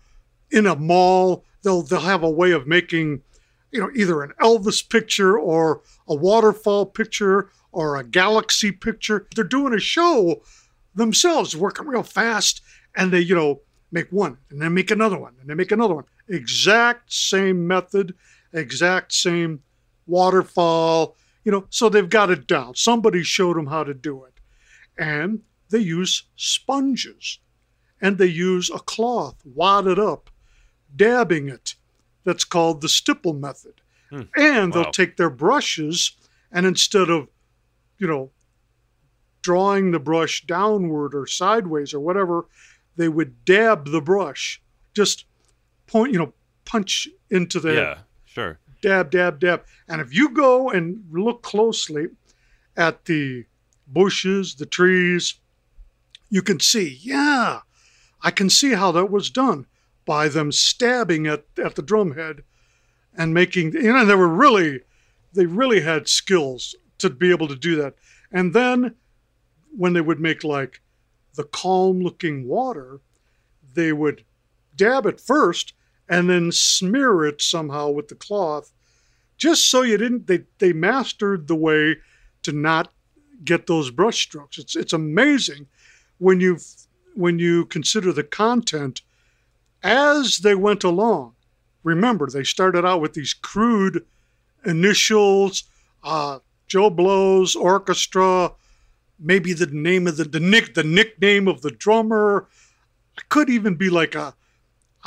[0.51, 1.43] in a mall.
[1.63, 3.21] They'll they'll have a way of making,
[3.71, 9.27] you know, either an Elvis picture or a waterfall picture or a galaxy picture.
[9.35, 10.41] They're doing a show
[10.95, 12.59] themselves, working real fast,
[12.95, 13.61] and they, you know,
[13.91, 16.05] make one and then make another one and then make another one.
[16.27, 18.15] Exact same method,
[18.51, 19.61] exact same
[20.07, 22.73] waterfall, you know, so they've got it down.
[22.73, 24.33] Somebody showed them how to do it.
[24.97, 27.37] And they use sponges
[28.01, 30.31] and they use a cloth wadded up,
[30.95, 31.75] dabbing it.
[32.23, 33.81] That's called the stipple method.
[34.09, 34.21] Hmm.
[34.35, 34.91] And they'll Wow.
[34.91, 36.13] take their brushes
[36.51, 37.27] and instead of,
[37.97, 38.31] you know,
[39.41, 42.45] drawing the brush downward or sideways or whatever,
[42.95, 44.61] they would dab the brush,
[44.93, 45.25] just
[45.85, 46.33] point, you know,
[46.65, 47.97] punch into the Yeah.
[48.25, 48.59] Sure.
[48.81, 49.63] dab, dab, dab.
[49.87, 52.07] And if you go and look closely
[52.75, 53.45] at the
[53.87, 55.35] bushes, the trees,
[56.29, 57.61] you can see, yeah,
[58.21, 59.65] I can see how that was done
[60.05, 62.41] by them stabbing at, at the drumhead
[63.15, 64.81] and making, you know, they were really,
[65.33, 67.95] they really had skills to be able to do that.
[68.31, 68.95] And then
[69.75, 70.81] when they would make like
[71.35, 72.99] the calm looking water,
[73.73, 74.23] they would
[74.75, 75.73] dab it first
[76.09, 78.71] and then smear it somehow with the cloth
[79.37, 81.95] just so you didn't they they mastered the way
[82.43, 82.91] to not
[83.43, 85.67] get those brush strokes it's it's amazing
[86.17, 86.57] when you
[87.15, 89.01] when you consider the content
[89.83, 91.33] as they went along
[91.83, 94.05] remember they started out with these crude
[94.65, 95.63] initials
[96.03, 98.51] uh, joe blows orchestra
[99.19, 102.47] maybe the name of the the nick the nickname of the drummer
[103.17, 104.35] it could even be like a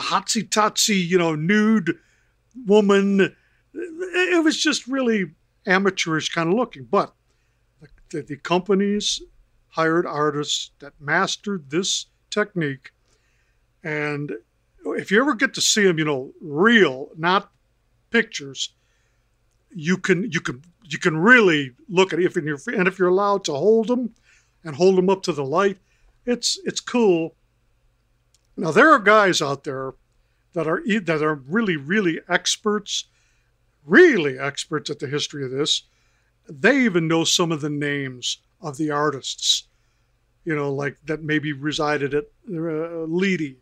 [0.00, 1.98] a hotsy totsy, you know, nude
[2.66, 3.36] woman.
[3.74, 5.32] It was just really
[5.66, 6.84] amateurish kind of looking.
[6.84, 7.14] But
[8.10, 9.22] the, the companies
[9.68, 12.90] hired artists that mastered this technique.
[13.84, 14.32] And
[14.84, 17.52] if you ever get to see them, you know, real, not
[18.10, 18.74] pictures,
[19.70, 22.20] you can you can you can really look at.
[22.20, 24.14] If you're, and if you're allowed to hold them
[24.64, 25.78] and hold them up to the light,
[26.26, 27.34] it's it's cool.
[28.56, 29.94] Now there are guys out there
[30.52, 33.06] that are that are really really experts,
[33.84, 35.84] really experts at the history of this.
[36.48, 39.68] They even know some of the names of the artists,
[40.44, 43.56] you know, like that maybe resided at uh, Leedy.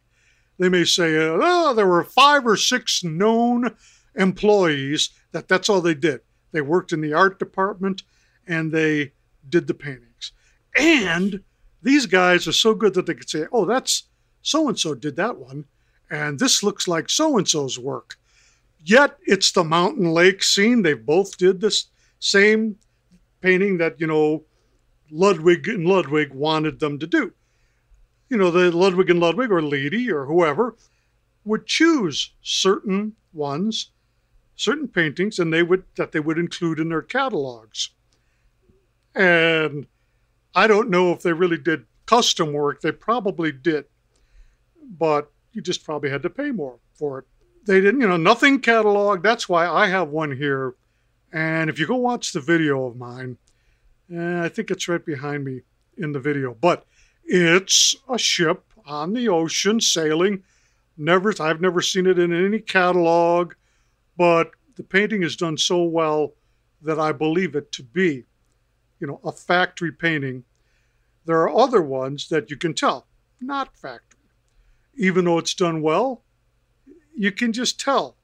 [0.59, 3.77] They may say, "Oh, there were five or six known
[4.15, 6.21] employees that that's all they did.
[6.53, 8.03] They worked in the art department
[8.47, 9.13] and they
[9.49, 10.33] did the paintings."
[10.77, 11.43] And
[11.83, 14.05] these guys are so good that they could say, "Oh, that's."
[14.43, 15.65] so and so did that one,
[16.11, 18.17] and this looks like so and so's work.
[18.83, 20.83] Yet it's the mountain lake scene.
[20.83, 21.87] They both did this
[22.21, 22.77] same
[23.41, 24.45] painting that, you know,
[25.11, 27.33] Ludwig and Ludwig wanted them to do.
[28.31, 30.77] You know, the Ludwig and Ludwig or Leedy or whoever
[31.45, 33.91] would choose certain ones,
[34.59, 37.91] certain paintings, and they would that they would include in their catalogs.
[39.15, 39.87] And
[40.55, 42.83] I don't know if they really did custom work.
[42.83, 43.87] They probably did
[44.89, 47.25] but you just probably had to pay more for it.
[47.67, 49.23] They didn't, you know, nothing catalog.
[49.23, 50.75] That's why I have one here.
[51.33, 53.37] And if you go watch the video of mine,
[54.13, 55.63] eh, I think it's right behind me
[55.99, 56.87] in the video, but
[57.25, 60.43] it's a ship on the ocean sailing.
[60.97, 63.53] Never, I've never seen it in any catalog,
[64.19, 66.35] but the painting is done so well
[66.83, 68.27] that I believe it to be,
[69.01, 70.45] you know, a factory painting.
[71.25, 73.07] There are other ones that you can tell,
[73.41, 74.09] not factory
[74.99, 76.25] even though it's done well,
[77.17, 78.17] you can just tell.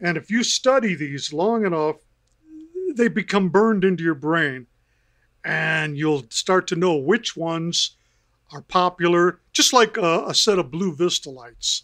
[0.00, 1.96] And if you study these long enough,
[2.94, 4.66] they become burned into your brain.
[5.44, 7.96] And you'll start to know which ones
[8.52, 11.82] are popular, just like a, a set of blue Vistalites.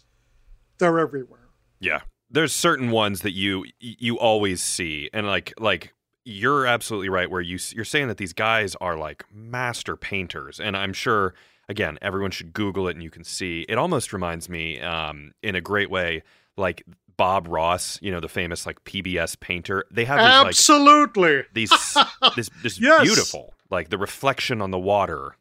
[0.77, 1.49] They're everywhere.
[1.79, 2.01] Yeah.
[2.35, 5.93] There's certain ones that you you always see and like like
[6.25, 7.29] you're absolutely right.
[7.29, 11.33] Where you you're saying that these guys are like master painters, and I'm sure
[11.69, 13.65] again everyone should Google it and you can see.
[13.69, 16.23] It almost reminds me, um, in a great way,
[16.57, 16.83] like
[17.17, 19.85] Bob Ross, you know, the famous like PBS painter.
[19.91, 21.69] They have these, absolutely like, these
[22.35, 23.03] this this Yes.
[23.03, 25.35] beautiful like the reflection on the water.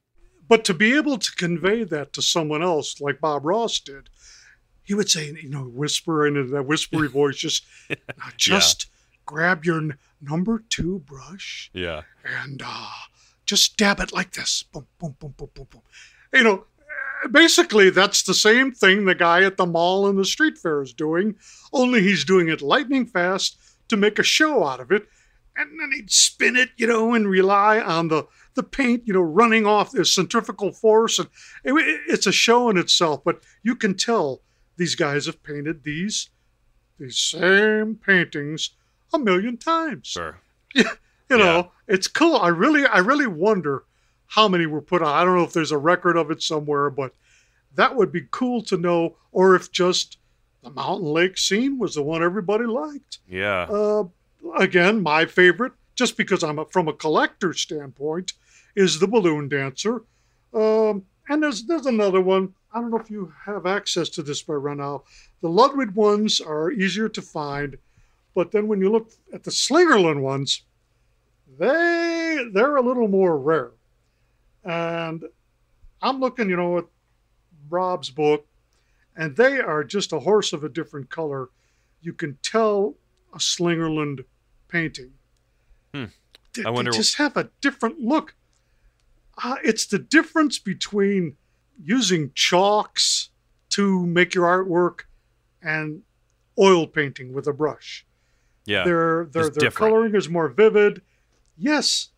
[0.48, 4.10] But to be able to convey that to someone else, like Bob Ross did,
[4.84, 7.96] he would say, you know, whisper into that whispery voice, just, "Now
[8.36, 8.86] just
[9.26, 12.88] grab your n- number two brush Yeah, and uh,
[13.46, 14.62] just dab it like this.
[14.64, 15.82] Boom, boom, boom, boom, boom, boom.
[16.32, 16.64] You know,
[17.30, 20.92] basically, that's the same thing the guy at the mall and the street fair is
[20.92, 21.36] doing,
[21.72, 25.06] only he's doing it lightning fast to make a show out of it.
[25.56, 29.20] And then he'd spin it, you know, and rely on the, the paint, you know,
[29.20, 31.18] running off the centrifugal force.
[31.20, 31.28] And
[31.64, 34.40] it- it's a show in itself, but you can tell
[34.76, 36.30] these guys have painted these
[36.98, 38.70] these same paintings
[39.12, 40.06] a million times.
[40.08, 40.38] Sure.
[40.74, 40.84] you
[41.30, 41.56] know
[41.88, 41.94] Yeah.
[41.94, 42.36] it's cool.
[42.36, 43.84] I really i really wonder
[44.28, 45.08] how many were put on.
[45.08, 47.14] I don't know if there's a record of it somewhere but
[47.74, 50.18] that would be cool to know or if just
[50.62, 53.18] the mountain lake scene was the one everybody liked.
[53.28, 54.04] Yeah, uh,
[54.58, 58.32] again my favorite just because i'm a, from a collector standpoint
[58.74, 60.02] is the balloon dancer.
[60.52, 64.42] Um, and there's there's another one i don't know if you have access to this
[64.42, 65.02] by now
[65.40, 67.78] the ludwig ones are easier to find
[68.34, 70.62] but then when you look at the slingerland ones
[71.58, 73.70] they they're a little more rare.
[74.64, 75.24] And
[76.02, 76.84] i'm looking you know at
[77.70, 78.46] rob's book
[79.16, 81.50] and they are just a horse of a different color.
[82.02, 82.96] You can tell
[83.32, 84.24] a slingerland
[84.68, 85.12] painting.
[85.94, 86.06] Hmm.
[86.54, 88.34] They, I wonder- they just have a different look.
[89.42, 91.36] Uh, it's the difference between
[91.82, 93.30] using chalks
[93.70, 95.02] to make your artwork
[95.62, 96.02] and
[96.58, 98.04] oil painting with a brush
[98.66, 101.02] yeah, their their, their coloring is more vivid.
[101.56, 102.08] Yes,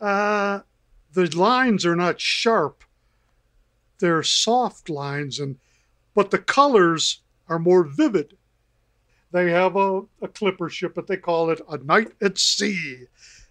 [0.00, 0.60] uh,
[1.12, 2.84] the lines are not sharp;
[3.98, 5.58] they're soft lines, and
[6.14, 8.36] but the colors are more vivid.
[9.32, 13.06] They have a, a clipper ship, but they call it a night at sea.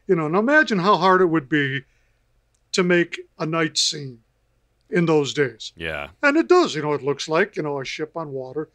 [0.07, 1.83] You know, now imagine how hard it would be
[2.71, 4.19] to make a night scene
[4.89, 5.73] in those days.
[5.75, 6.09] yeah.
[6.21, 8.69] And it does, you know, it looks like, you know, a ship on water.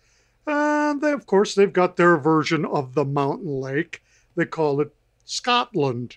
[0.46, 4.02] And they, of course, they've got their version of the mountain lake.
[4.34, 4.92] They call it
[5.24, 6.16] Scotland.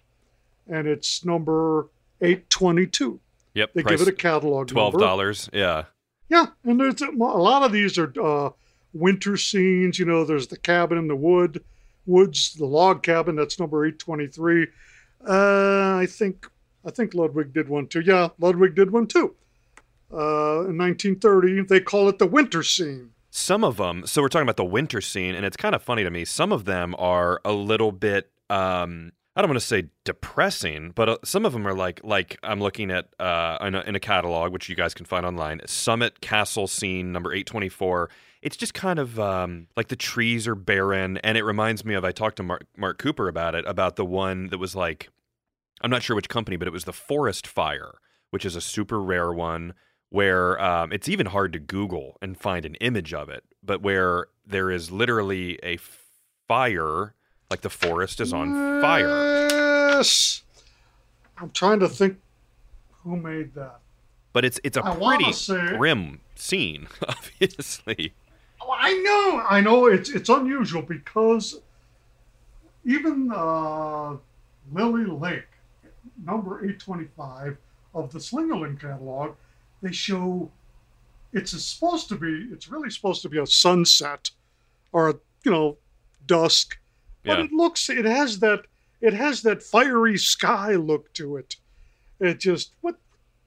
[0.67, 1.89] And it's number
[2.21, 3.19] 822.
[3.53, 3.73] Yep.
[3.73, 5.06] They give it a catalog twelve number.
[5.06, 5.49] dollars.
[5.53, 5.84] Yeah,
[6.29, 8.49] Yeah, and there's a, a lot of these are uh,
[8.93, 9.99] winter scenes.
[9.99, 11.63] You know, there's the cabin in the wood,
[12.06, 13.36] woods, the log cabin.
[13.36, 14.67] That's number 823.
[15.27, 16.49] Uh, I think
[16.86, 18.01] I think Ludwig did one too.
[18.01, 19.36] Yeah, Ludwig did one too.
[20.13, 23.12] Uh, in 1930, they call it the winter scene.
[23.32, 24.06] some of them.
[24.06, 26.23] So we're talking about the winter scene, and it's kind of funny to me.
[26.23, 28.30] Some of them are a little bit.
[28.49, 32.38] Um, I don't want to say depressing, but uh, some of them are like like
[32.43, 35.62] I'm looking at uh, in, a, in a catalog which you guys can find online.
[35.65, 38.12] Summit Castle scene number 824.
[38.43, 42.06] It's just kind of um, like the trees are barren, and it reminds me of
[42.06, 45.10] I talked to Mark, Mark Cooper about it about the one that was like
[45.82, 47.95] I'm not sure which company, but it was the Forest Fire,
[48.30, 49.73] which is a super rare one
[50.13, 54.28] where um, it's even hard to Google and find an image of it, but where
[54.45, 55.80] there is literally a
[56.47, 57.15] fire,
[57.49, 59.08] like the forest is on fire.
[59.49, 60.43] Yes.
[61.39, 62.19] I'm trying to think
[63.04, 63.80] who made that.
[64.34, 68.13] But it's it's a I pretty say- grim scene, obviously.
[68.62, 69.88] Oh, I know, I know.
[69.88, 71.60] It's it's unusual because
[72.86, 74.15] even uh,
[74.71, 75.47] Lily Lake,
[76.23, 77.58] number eight twenty five
[77.95, 79.34] of the Slingerland catalog,
[79.84, 80.50] they show
[81.34, 82.48] it's supposed to be.
[82.52, 84.30] It's really supposed to be a sunset,
[84.91, 85.78] or a, you know,
[86.26, 86.78] dusk.
[87.24, 87.46] But Yeah.
[87.46, 87.89] it looks.
[87.89, 88.65] It has that.
[89.02, 91.58] It has that fiery sky look to it.
[92.19, 92.96] It just what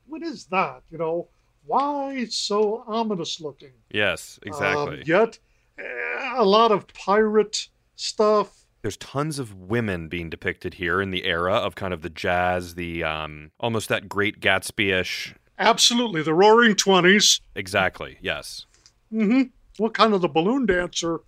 [0.06, 0.82] what is that?
[0.90, 1.28] You know,
[1.64, 3.72] why it's so ominous looking?
[3.90, 5.02] Yes, Um, exactly.
[5.06, 5.38] yet,
[5.78, 8.64] eh, a lot of pirate stuff.
[8.82, 12.74] There's tons of women being depicted here in the era of kind of the jazz,
[12.74, 15.34] the um almost that great Gatsby-ish.
[15.58, 17.40] Absolutely, the Roaring Twenties.
[17.54, 18.18] Exactly.
[18.20, 18.66] Yes.
[19.10, 19.42] hmm
[19.78, 21.20] What kind of the balloon dancer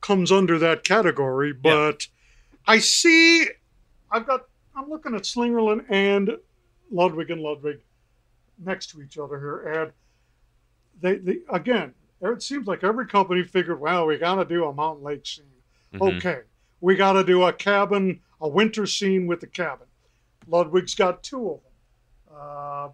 [0.00, 1.52] comes under that category?
[1.52, 2.06] But
[2.66, 3.48] I see.
[4.10, 4.46] I've got.
[4.76, 6.36] I'm looking at Slingerland and
[6.90, 7.80] Ludwig and Ludwig
[8.58, 9.92] next to each other here, and
[11.00, 11.94] they, they again.
[12.22, 15.46] It seems like every company figured, well, we got to do a mountain lake scene.
[15.94, 16.18] Mhm.
[16.18, 16.40] Okay,
[16.82, 19.86] we got to do a cabin, a winter scene with the cabin.
[20.46, 22.36] Ludwig's got two of them.
[22.38, 22.88] Uh,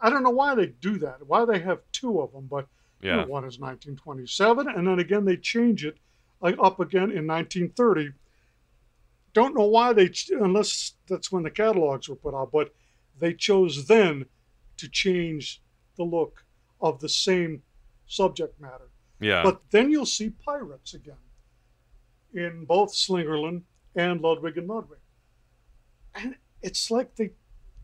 [0.00, 2.66] I don't know why they do that, why they have two of them, but
[3.02, 5.96] you know, one is 1927, and then again they change it
[6.40, 8.12] like, up again in 1930.
[9.32, 12.74] don't know why they, unless that's when the catalogs were put out, but
[13.18, 14.26] they chose then
[14.76, 15.62] to change
[15.96, 16.44] the look
[16.80, 17.62] of the same
[18.06, 18.88] subject matter.
[19.20, 19.42] Yeah.
[19.42, 21.14] But then you'll see pirates again
[22.32, 23.62] in both Slingerland
[23.94, 24.98] and Ludwig and Ludwig.
[26.14, 27.30] And it's like they,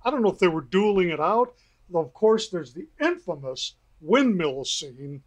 [0.05, 1.55] I don't know if they were dueling it out.
[1.95, 5.23] Of course, there's the infamous windmill scene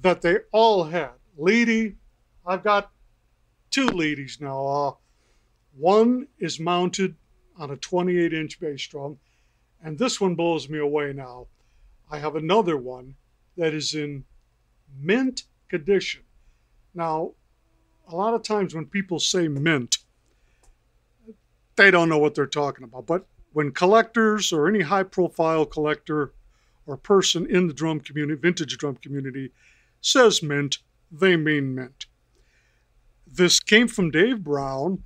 [0.00, 1.10] that they all had.
[1.38, 1.96] Leedy,
[2.46, 2.90] I've got
[3.70, 4.66] two Leedies now.
[4.66, 4.92] Uh,
[5.76, 7.16] one is mounted
[7.58, 9.18] on a 28 inch bass drum,
[9.82, 11.46] and this one blows me away now.
[12.10, 13.14] I have another one
[13.56, 14.24] that is in
[14.98, 16.22] mint condition.
[16.94, 17.32] Now,
[18.08, 19.98] a lot of times when people say mint,
[21.76, 23.06] they don't know what they're talking about.
[23.06, 26.32] But when collectors or any high profile collector
[26.86, 29.50] or person in the drum community, vintage drum community,
[30.00, 30.78] says mint,
[31.10, 32.06] they mean mint.
[33.26, 35.02] This came from Dave Brown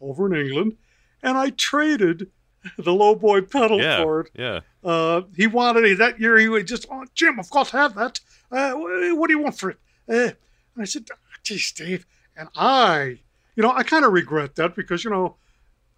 [0.00, 0.76] over in England,
[1.22, 2.30] and I traded
[2.78, 4.02] the low boy pedal yeah.
[4.02, 4.30] for it.
[4.34, 4.60] Yeah.
[4.82, 6.38] Uh, he wanted it that year.
[6.38, 8.20] He would just, oh, Jim, of course, have that.
[8.50, 9.78] Uh, what do you want for it?
[10.08, 10.32] Uh,
[10.74, 11.08] and I said,
[11.42, 12.06] geez, Dave.
[12.36, 13.18] And I,
[13.56, 15.36] you know, I kind of regret that because, you know,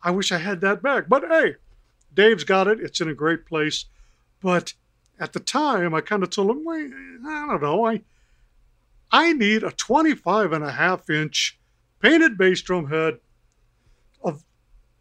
[0.03, 1.09] I wish I had that back.
[1.09, 1.57] But hey,
[2.15, 2.81] Dave's got it.
[2.81, 3.85] It's in a great place.
[4.41, 4.75] But
[5.21, 6.91] at the time, I kind of told him, wait,
[7.27, 7.87] I don't know.
[7.87, 8.03] I,
[9.11, 11.59] I need a 25 and a half inch
[12.01, 13.19] painted bass drum head
[14.23, 14.45] of,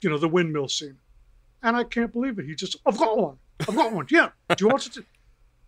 [0.02, 0.98] you know, the windmill scene.
[1.64, 2.46] And I can't believe it.
[2.46, 3.38] He just, I've got one.
[3.62, 4.08] I've got one.
[4.10, 4.30] Yeah.
[4.56, 5.04] Do you want to?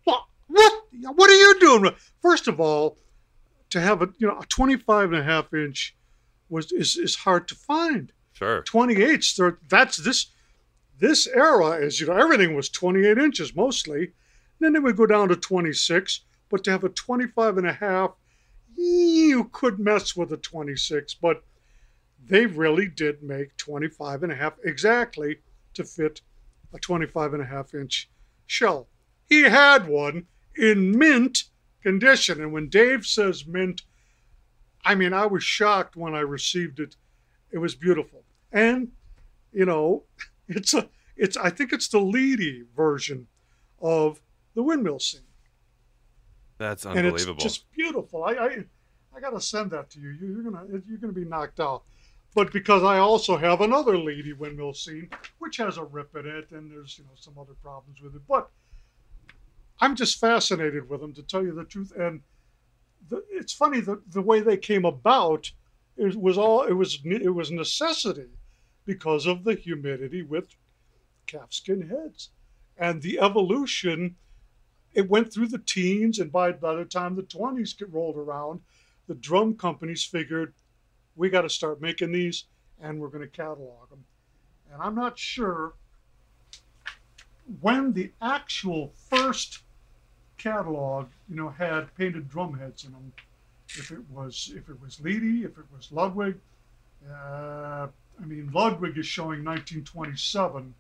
[0.05, 0.23] What?
[0.47, 0.83] What?
[1.15, 1.93] What are you doing?
[2.21, 2.97] First of all,
[3.69, 5.95] to have a you know a 25 and a half inch
[6.49, 8.11] was is, is hard to find.
[8.33, 8.63] Sure.
[8.63, 10.27] 28s, they're- that's this
[10.99, 14.11] this era is you know everything was 28 inches mostly.
[14.59, 18.11] Then they would go down to 26, but to have a 25 and a half,
[18.75, 21.43] you could mess with a 26, but
[22.27, 25.37] they really did make 25 and a half exactly
[25.73, 26.21] to fit
[26.73, 28.09] a 25 and a half inch
[28.45, 28.87] shell.
[29.27, 31.45] He had one in mint
[31.81, 32.41] condition.
[32.41, 33.81] And when Dave says mint,
[34.83, 36.95] I mean, I was shocked when I received it.
[37.51, 38.23] It was beautiful.
[38.51, 38.89] And,
[39.51, 40.03] you know,
[40.49, 43.27] it's a, it's, I think it's the Leedy version
[43.81, 44.21] of
[44.55, 45.21] the windmill scene.
[46.57, 47.35] That's And unbelievable.
[47.35, 48.23] it's just beautiful.
[48.23, 48.57] I, I,
[49.15, 50.09] I got to send that to you.
[50.09, 50.27] you.
[50.33, 51.83] You're gonna, you're gonna be knocked out.
[52.35, 55.09] But because I also have another Leedy windmill scene,
[55.39, 58.21] which has a rip in it, and there's you know some other problems with it.
[58.27, 58.49] But
[59.79, 61.91] I'm just fascinated with them, to tell you the truth.
[61.97, 62.21] And
[63.09, 65.51] the, it's funny the the way they came about.
[65.97, 68.27] It was all it was it was necessity
[68.89, 70.55] because of the humidity with
[71.27, 72.29] calfskin heads.
[72.75, 74.15] And the evolution
[74.95, 78.61] it went through the teens and by, by the time the 20s get rolled around
[79.07, 80.55] the drum companies figured
[81.15, 82.45] we got to start making these
[82.81, 84.03] and we're going to catalog them
[84.73, 85.73] and i'm not sure
[87.61, 89.59] when the actual first
[90.39, 93.13] catalog you know had painted drum heads in them
[93.77, 96.35] if it was if it was Leedy, if it was Ludwig
[97.07, 97.87] uh,
[98.21, 100.73] i mean ludwig is showing 1927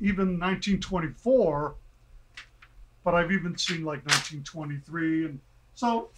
[0.00, 1.74] even 1924
[3.04, 5.40] but I've even seen like 1923, and
[5.74, 6.10] so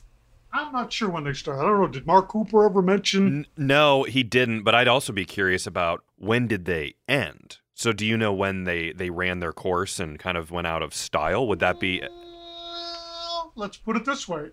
[0.52, 1.60] I'm not sure when they started.
[1.60, 1.86] I don't know.
[1.88, 3.46] Did Mark Cooper ever mention?
[3.56, 4.62] No, he didn't.
[4.62, 7.58] But I'd also be curious about when did they end?
[7.74, 10.82] So do you know when they they ran their course and kind of went out
[10.82, 11.46] of style?
[11.48, 14.50] Would that be Well, let's put it this way: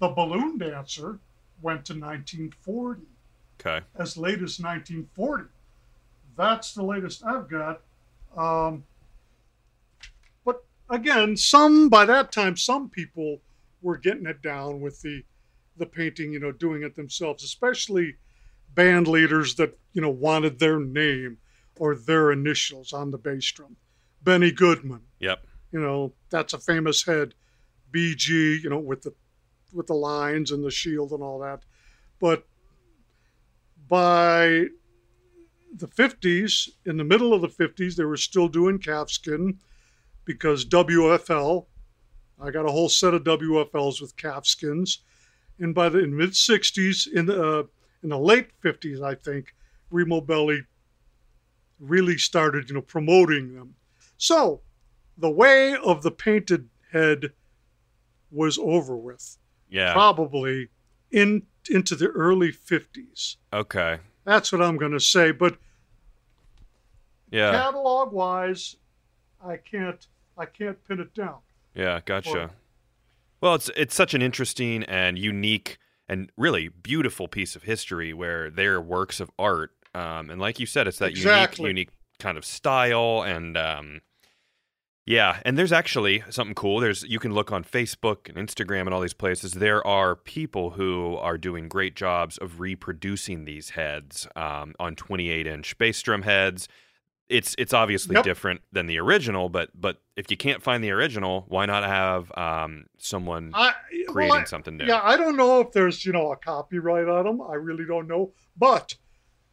[0.00, 1.18] the Balloon Dancer
[1.60, 3.02] went to 1940,
[3.60, 3.84] okay?
[3.96, 5.44] as late as 1940.
[6.36, 7.80] That's the latest I've got.
[8.36, 8.84] Um,
[10.44, 13.40] but again, some by that time, some people
[13.82, 15.24] were getting it down with the
[15.76, 18.16] the painting, you know, doing it themselves, especially
[18.74, 21.38] band leaders that you know wanted their name
[21.78, 23.76] or their initials on the bass drum.
[24.22, 25.44] Benny Goodman, Yep.
[25.72, 27.34] you know, that's a famous head.
[27.92, 29.14] BG, you know, with the
[29.72, 31.62] with the lines and the shield and all that.
[32.20, 32.46] But
[33.88, 34.66] by
[35.76, 39.58] the 50s, in the middle of the 50s, they were still doing calfskin
[40.24, 41.66] because WFL,
[42.40, 44.98] I got a whole set of WFLs with calfskins.
[45.58, 47.62] And by the mid 60s, in the, uh,
[48.02, 49.54] in the late 50s, I think,
[49.90, 50.62] Remo Belli
[51.80, 53.74] really started, you know, promoting them.
[54.18, 54.60] So
[55.16, 57.32] the way of the painted head
[58.30, 59.38] was over with,
[59.70, 59.92] Yeah.
[59.92, 60.68] probably
[61.10, 63.36] in into the early 50s.
[63.52, 63.98] Okay.
[64.24, 65.30] That's what I'm going to say.
[65.32, 65.56] But
[67.30, 67.50] Yeah.
[67.52, 68.76] catalog wise,
[69.44, 70.06] I can't
[70.36, 71.38] I can't pin it down.
[71.74, 72.00] Yeah.
[72.04, 72.38] Gotcha.
[72.44, 72.50] Or-
[73.40, 78.50] Well, it's it's such an interesting and unique and really beautiful piece of history where
[78.50, 79.72] they're works of art.
[79.94, 81.70] Um, and like you said, it's that Exactly.
[81.70, 84.00] unique, unique kind of style and um,
[85.08, 85.40] yeah.
[85.44, 86.80] And there's actually something cool.
[86.80, 89.52] There's you can look on Facebook and Instagram and all these places.
[89.54, 95.46] There are people who are doing great jobs of reproducing these heads um, on 28
[95.46, 96.68] inch bass drum heads.
[97.28, 98.24] It's it's obviously Yep.
[98.24, 102.30] different than the original, but but if you can't find the original, why not have
[102.38, 103.72] um, someone I,
[104.08, 104.86] creating well, I- something new?
[104.86, 107.42] Yeah, I don't know if there's, you know, a copyright on them.
[107.42, 108.32] I really don't know.
[108.56, 108.94] But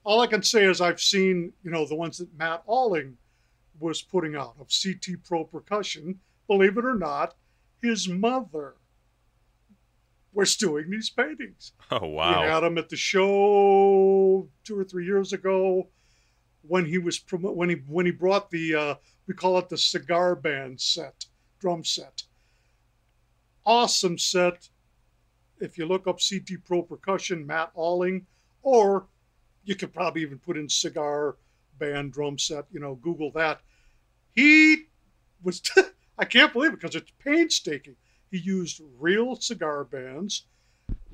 [0.06, 3.18] all I can say is I've seen, you know, the ones that Matt Alling
[3.80, 6.20] was putting out of CT Pro Percussion.
[6.48, 7.36] Believe it or not,
[7.82, 8.76] his mother
[10.34, 11.72] was doing these paintings.
[11.92, 12.42] Oh wow.
[12.42, 15.88] We had him at the show two or three years ago
[16.68, 18.96] when he was promo- when he when he brought the uh,
[19.28, 21.26] we call it the cigar band set
[21.60, 22.24] drum set.
[23.66, 24.70] Awesome set.
[25.60, 28.26] If you look up CT Pro Percussion, Matt Alling,
[28.62, 29.08] or
[29.64, 31.38] you could probably even put in cigar
[31.80, 32.66] band drum set.
[32.72, 33.62] You know, Google that.
[34.34, 34.86] He
[35.44, 35.62] was.
[36.18, 37.96] I can't believe it because it's painstaking.
[38.32, 40.46] He used real cigar bands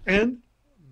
[0.06, 0.38] and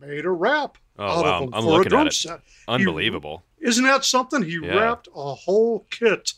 [0.01, 1.34] made a wrap Oh out wow!
[1.34, 2.15] of them I'm for a drum at it.
[2.15, 2.41] set.
[2.67, 3.43] Unbelievable.
[3.59, 4.43] Isn't that something?
[4.43, 4.76] He Yeah.
[4.80, 6.34] wrapped a whole kit.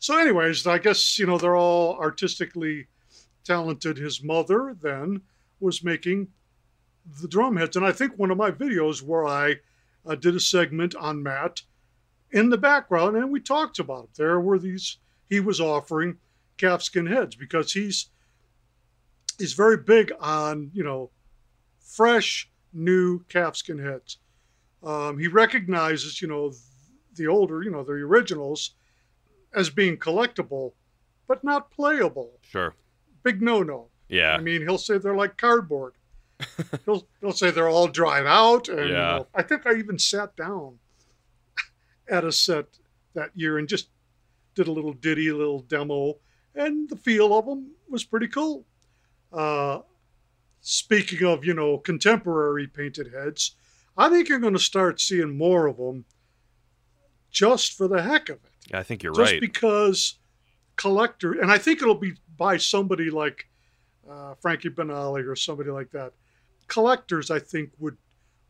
[0.00, 2.86] So, anyways, I guess you know they're all artistically
[3.44, 3.96] talented.
[3.96, 5.22] His mother then
[5.60, 6.28] was making
[7.20, 9.56] the drum heads, and I think one of my videos where I
[10.06, 11.62] uh, did a segment on Matt
[12.32, 14.14] in the background, and we talked about it.
[14.16, 14.98] There were these
[15.28, 16.18] he was offering
[16.58, 18.10] calfskin heads because he's
[19.38, 21.10] he's very big on you know
[21.80, 24.18] fresh new calfskin heads.
[24.82, 26.52] Um, he recognizes, you know,
[27.16, 28.74] the older, you know, the originals
[29.54, 30.72] as being collectible,
[31.26, 32.30] but not playable.
[32.42, 32.74] Sure.
[33.24, 33.88] Big no-no.
[34.08, 34.34] Yeah.
[34.34, 35.94] I mean, he'll say they're like cardboard.
[36.84, 39.16] he'll he'll say they're all dried out, and you Yeah.
[39.16, 40.78] know, I think I even sat down
[42.10, 42.66] at a set
[43.14, 43.88] that year and just
[44.54, 46.14] did a little ditty, a little demo,
[46.54, 48.64] and the feel of them was pretty cool.
[49.32, 49.80] Uh,
[50.60, 53.54] speaking of, you know, contemporary painted heads,
[53.96, 56.04] I think you're going to start seeing more of them
[57.30, 59.40] just for the heck of it Yeah, I think you're just right.
[59.40, 60.14] Just because
[60.76, 63.48] collector, and I think it'll be by somebody like
[64.08, 66.12] uh, Frankie Banali or somebody like that.
[66.68, 67.96] Collectors, I think, would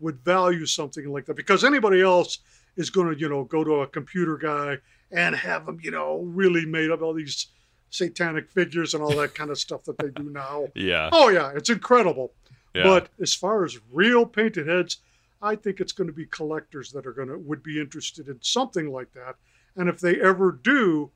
[0.01, 2.39] would value something like that because anybody else
[2.79, 4.79] is going to, you know, go to a computer guy
[5.11, 7.49] and have them, you know, really made up all these
[7.91, 10.69] satanic figures and all that kind of stuff that they do now.
[10.75, 11.11] yeah.
[11.13, 12.33] Oh yeah, it's incredible.
[12.75, 12.85] Yeah.
[12.85, 14.99] But as far as real painted heads,
[15.43, 18.39] I think it's going to be collectors that are going to would be interested in
[18.43, 19.35] something like that.
[19.77, 21.11] And if they ever do,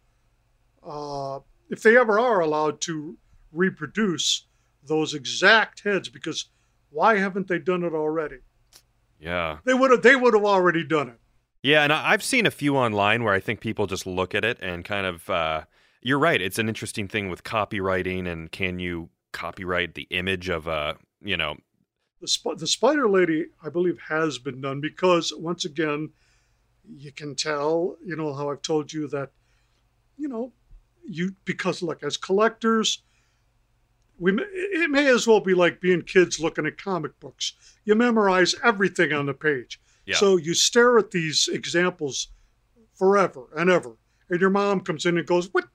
[0.82, 1.40] uh,
[1.70, 3.16] if they ever are allowed to
[3.52, 4.46] reproduce
[4.84, 6.46] those exact heads, because
[6.90, 8.38] why haven't they done it already?
[9.20, 9.58] yeah.
[9.64, 10.02] They would have.
[10.02, 11.20] They would have already done it.
[11.62, 14.58] Yeah, and I've seen a few online where I think people just look at it
[14.60, 15.30] and kind of.
[15.30, 15.62] Uh,
[16.04, 16.40] you're right.
[16.40, 21.36] It's an interesting thing with copyrighting, and can you copyright the image of a, you
[21.36, 21.56] know,
[22.20, 26.10] The, sp- the Spider Lady, I believe, has been done because once again,
[26.96, 27.96] you can tell.
[28.04, 29.30] You know how I've told you that,
[30.18, 30.52] you know,
[31.04, 33.02] you because look as collectors,
[34.18, 37.52] we it may as well be like being kids looking at comic books.
[37.84, 40.16] You memorize everything on the page, Yeah.
[40.16, 42.28] so you stare at these examples
[42.94, 43.96] forever and ever.
[44.28, 45.68] And your mom comes in and goes, "What?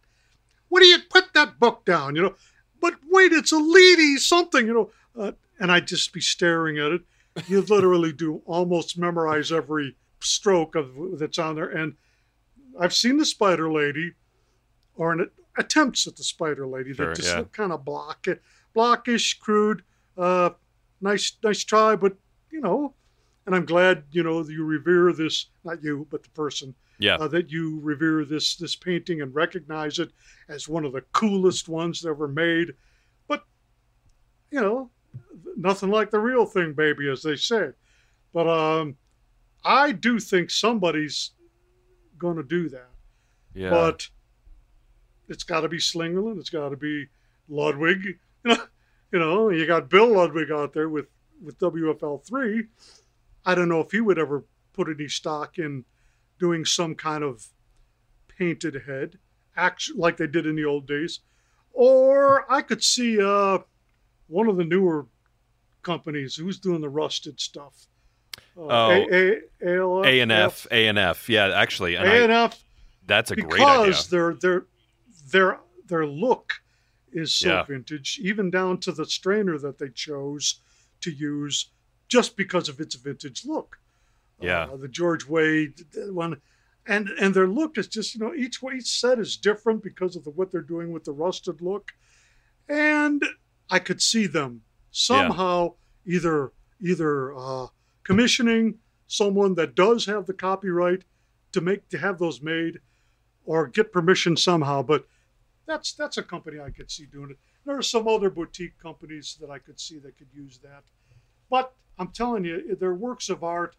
[0.69, 2.36] What do you put that book down?" You know,
[2.82, 4.65] but wait, it's a lady something.
[4.65, 7.01] You know, uh, and I'd just be staring at it.
[7.47, 11.69] You literally do almost memorize every stroke of that's on there.
[11.69, 11.95] And
[12.80, 14.13] I've seen the Spider Lady,
[14.95, 17.39] or an attempts at the Spider Lady Sure, that just yeah.
[17.39, 18.41] look kind of block it,
[18.75, 19.84] blockish, crude.
[20.17, 20.51] Uh,
[21.01, 22.15] nice, nice try, but
[22.51, 22.93] you know.
[23.48, 27.30] And I'm glad you know you revere this, not you, but the person yeah, uh,
[27.30, 30.12] that you revere this this painting and recognize it
[30.50, 32.74] as one of the coolest ones that ever made.
[33.28, 33.45] But
[34.52, 34.89] you know,
[35.56, 37.70] nothing like the real thing, baby, as they say.
[38.34, 38.98] But um,
[39.64, 41.32] I do think somebody's
[42.18, 42.89] going to do that.
[43.54, 43.70] yeah.
[43.70, 44.08] But
[45.30, 46.39] it's got to be Slingerland.
[46.39, 47.08] It's got to be
[47.50, 48.04] Ludwig.
[48.04, 48.58] You know,
[49.12, 51.08] you know, you got Bill Ludwig out there with
[51.41, 52.66] with WFL three.
[53.48, 54.43] I don't know if he would ever
[54.74, 55.86] put any stock in
[56.38, 57.48] doing some kind of
[58.28, 59.18] painted head,
[59.56, 61.22] action like they did in the old days.
[61.72, 63.60] Or I could see uh,
[64.28, 65.08] one of the newer
[65.82, 67.88] companies who's doing the rusted stuff.
[68.58, 68.91] Uh, Oh.
[69.12, 71.30] A- A- ALF, A and F, A and F.
[71.30, 72.62] Yeah, actually, and I, A&F
[73.06, 73.86] that's a great idea.
[73.86, 74.66] because their their
[75.32, 76.54] their their look
[77.14, 77.64] is so Yeah.
[77.64, 80.60] vintage, even down to the strainer that they chose
[81.02, 81.70] to use
[82.08, 83.80] just because of its vintage look.
[84.39, 84.68] Yeah.
[84.72, 86.41] Uh, the George Way one,
[86.86, 90.24] and and their look is just you know each each set is different because of
[90.24, 91.91] the, what they're doing with the rusted look,
[92.70, 93.24] and
[93.70, 95.74] I could see them somehow
[96.05, 96.51] either
[96.82, 97.68] either uh,
[98.03, 101.03] commissioning someone that does have the copyright
[101.53, 102.80] to make to have those made,
[103.45, 104.84] or get permission somehow.
[104.84, 105.08] But
[105.66, 107.38] that's that's a company I could see doing it.
[107.66, 110.84] There are some other boutique companies that I could see that could use that,
[111.49, 113.76] but I'm telling you, they're works of art.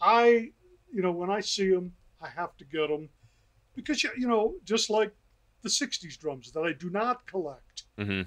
[0.00, 0.50] I,
[0.92, 3.08] you know, when I see them, I have to get them
[3.74, 5.14] because you know, just like
[5.62, 7.84] the '60s drums that I do not collect.
[7.98, 8.22] hmm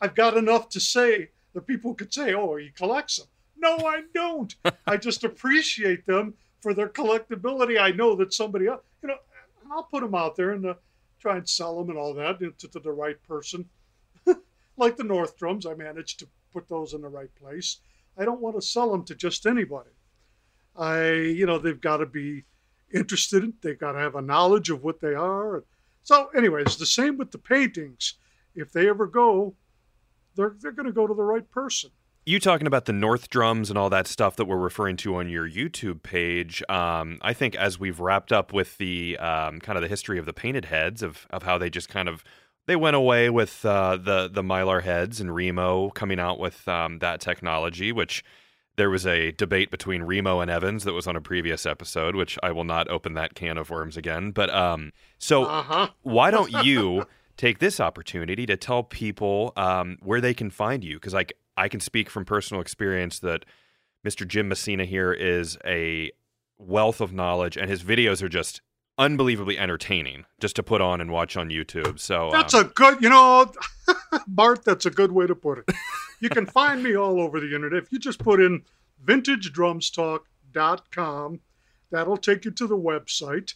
[0.00, 4.02] I've got enough to say that people could say, "Oh, he collects them." No, I
[4.14, 4.54] don't.
[4.86, 7.78] I just appreciate them for their collectability.
[7.80, 9.16] I know that somebody else, you know,
[9.70, 10.74] I'll put them out there and uh,
[11.20, 13.68] try and sell them and all that to, to the right person.
[14.76, 17.78] like the North drums, I managed to put those in the right place.
[18.18, 19.90] I don't want to sell them to just anybody.
[20.76, 22.44] I, you know, they've got to be
[22.92, 23.52] interested.
[23.62, 25.64] They've got to have a knowledge of what they are.
[26.02, 28.14] So, anyways, the same with the paintings.
[28.54, 29.54] If they ever go,
[30.34, 31.90] they're they're going to go to the right person.
[32.26, 35.28] You talking about the North drums and all that stuff that we're referring to on
[35.28, 36.62] your YouTube page.
[36.68, 40.26] Um, I think as we've wrapped up with the um, kind of the history of
[40.26, 42.22] the painted heads of of how they just kind of
[42.70, 47.00] they went away with uh, the the mylar heads and Remo coming out with um,
[47.00, 48.22] that technology, which
[48.76, 52.38] there was a debate between Remo and Evans that was on a previous episode, which
[52.44, 54.30] I will not open that can of worms again.
[54.30, 55.88] But um, so Uh huh.
[56.02, 57.06] why don't you
[57.36, 60.94] take this opportunity to tell people um, where they can find you?
[60.94, 63.44] Because like I can speak from personal experience that
[64.06, 64.24] Mr.
[64.28, 66.12] Jim Messina here is a
[66.56, 68.60] wealth of knowledge, and his videos are just
[69.00, 71.98] unbelievably entertaining just to put on and watch on YouTube.
[71.98, 73.50] So That's um, a good, you know,
[74.28, 75.70] Bart, that's a good way to put it.
[76.20, 77.82] You can find me all over the internet.
[77.82, 78.64] If you just put in
[79.04, 81.40] vintagedrumstalk.com,
[81.90, 83.54] that'll take you to the website.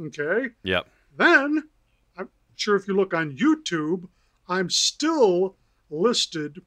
[0.00, 0.48] Okay.
[0.62, 0.86] yep.
[1.16, 1.68] Then,
[2.16, 4.08] I'm sure if you look on YouTube,
[4.48, 5.56] I'm still
[5.90, 6.62] listed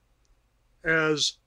[0.84, 1.38] as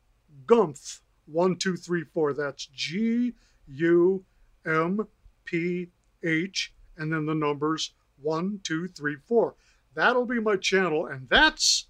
[0.47, 2.37] Gumph1234.
[2.37, 3.35] That's G
[3.69, 4.25] U
[4.67, 5.07] M
[5.45, 5.87] P
[6.25, 7.93] H, and then the numbers
[8.23, 9.55] 1234.
[9.95, 11.87] That'll be my channel, and that's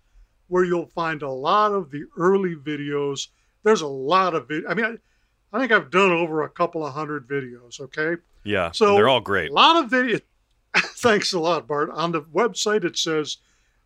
[0.49, 3.29] where you'll find a lot of the early videos.
[3.63, 4.65] There's a lot of it.
[4.69, 8.21] I mean, I, I think I've done over a couple of hundred videos, okay?
[8.45, 8.71] Yeah.
[8.73, 9.51] So they're all great.
[9.51, 10.19] A lot of video.
[10.77, 11.91] Thanks a lot, Bart.
[11.91, 13.37] On the website, it says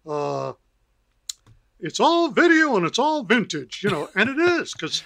[0.07, 0.55] uh,
[1.79, 5.03] it's all video and it's all vintage, you know, and it is because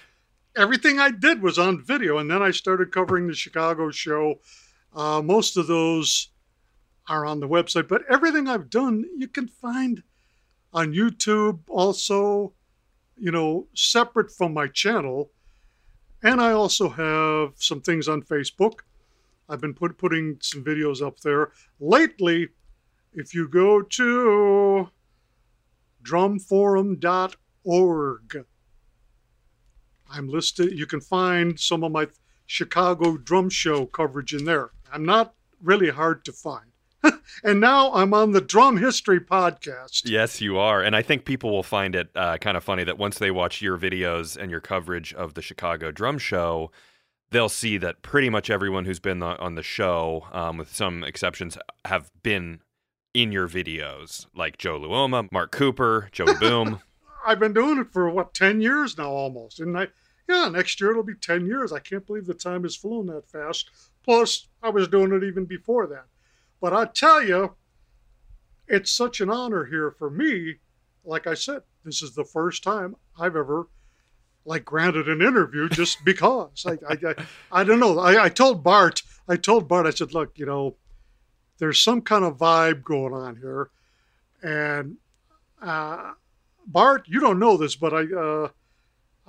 [0.57, 4.41] everything I did was on video, and then I started covering the Chicago show.
[4.95, 6.29] Uh, most of those
[7.09, 10.03] are on the website, but everything I've done you can find
[10.73, 11.61] on YouTube.
[11.69, 12.53] Also,
[13.17, 15.31] you know, separate from my channel,
[16.23, 18.81] and I also have some things on Facebook.
[19.49, 21.51] I've been put, putting some videos up there.
[21.81, 22.49] Lately,
[23.13, 24.89] if you go to
[26.05, 28.45] drumforum.org,
[30.13, 30.79] I'm listed.
[30.79, 32.07] You can find some of my
[32.51, 34.71] Chicago drum show coverage in there.
[34.93, 36.73] I'm not really hard to find.
[37.45, 40.03] and now I'm on the Drum History Podcast.
[40.05, 40.83] Yes, you are.
[40.83, 43.63] And I think people will find it uh, kind of funny that once they watch
[43.63, 46.73] your videos and your coverage of the Chicago Drum Show,
[47.31, 51.57] they'll see that pretty much everyone who's been on the show, um, with some exceptions,
[51.85, 52.63] have been
[53.15, 56.81] in your videos, like Joe Luoma, Mark Cooper, Joey Boom.
[57.25, 59.61] I've been doing it for what, 10 years now almost.
[59.61, 59.87] And I,
[60.31, 61.73] yeah, next year it'll be 10 years.
[61.73, 63.71] I can't believe the time has flown that fast.
[64.05, 66.07] Plus, I was doing it even before that.
[66.61, 67.57] But I tell you,
[68.69, 70.57] it's such an honor here for me.
[71.05, 73.67] Like I said, this is the first time I've ever
[74.45, 76.65] like granted an interview just because.
[76.65, 77.15] I, I, I,
[77.51, 77.99] I don't know.
[77.99, 80.77] I, I told Bart, I told Bart, I said, look, you know,
[81.59, 83.71] there's some kind of vibe going on here.
[84.43, 84.97] And
[85.61, 86.13] uh,
[86.67, 88.49] Bart, you don't know this, but I, uh,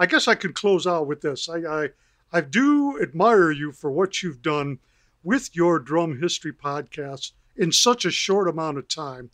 [0.02, 1.48] I guess I could close out with this.
[1.48, 1.90] I, I,
[2.34, 4.80] I do admire you for what you've done
[5.24, 9.30] with your drum history podcast in such a short amount of time.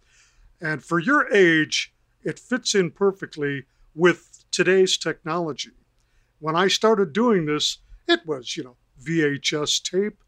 [0.59, 3.63] And for your age, it fits in perfectly
[3.95, 5.71] with today's technology.
[6.39, 10.21] When I started doing this, it was, you know, VHS tape.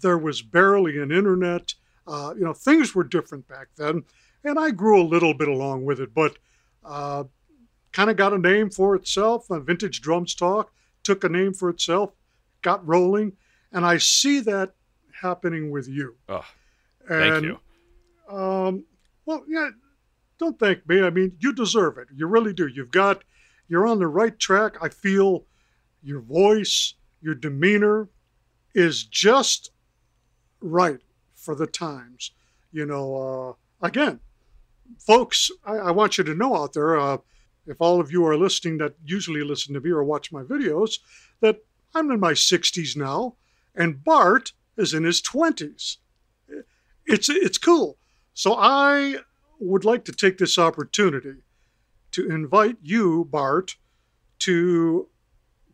[0.00, 1.74] There was barely an internet.
[2.06, 4.04] Uh, you know, things were different back then.
[4.42, 6.38] And I grew a little bit along with it, but
[6.82, 7.24] uh,
[7.96, 9.50] kind of got a name for itself.
[9.50, 10.70] Uh, Vintage Drums Talk
[11.02, 12.12] took a name for itself,
[12.60, 13.32] got rolling.
[13.72, 14.74] And I see that
[15.22, 16.14] happening with you.
[16.28, 16.44] Oh,
[17.08, 17.58] and, thank you.
[18.36, 18.84] Um,
[19.24, 19.70] well, yeah,
[20.38, 21.02] don't thank me.
[21.02, 22.08] I mean, you deserve it.
[22.14, 22.66] You really do.
[22.66, 23.24] You've got
[23.66, 24.76] you're on the right track.
[24.82, 25.44] I feel
[26.02, 28.10] your voice, your demeanor
[28.74, 29.70] is just
[30.60, 31.00] right
[31.34, 32.32] for the times.
[32.72, 34.20] You know, uh, again,
[34.98, 37.18] folks, I, I, want you to know out there, uh,
[37.66, 40.98] if all of you are listening that usually listen to me or watch my videos,
[41.40, 41.60] that
[41.94, 43.34] I'm in my 60s now,
[43.74, 45.96] and Bart is in his 20s.
[47.06, 47.96] It's it's cool.
[48.34, 49.16] So I
[49.58, 51.36] would like to take this opportunity
[52.12, 53.76] to invite you, Bart,
[54.40, 55.08] to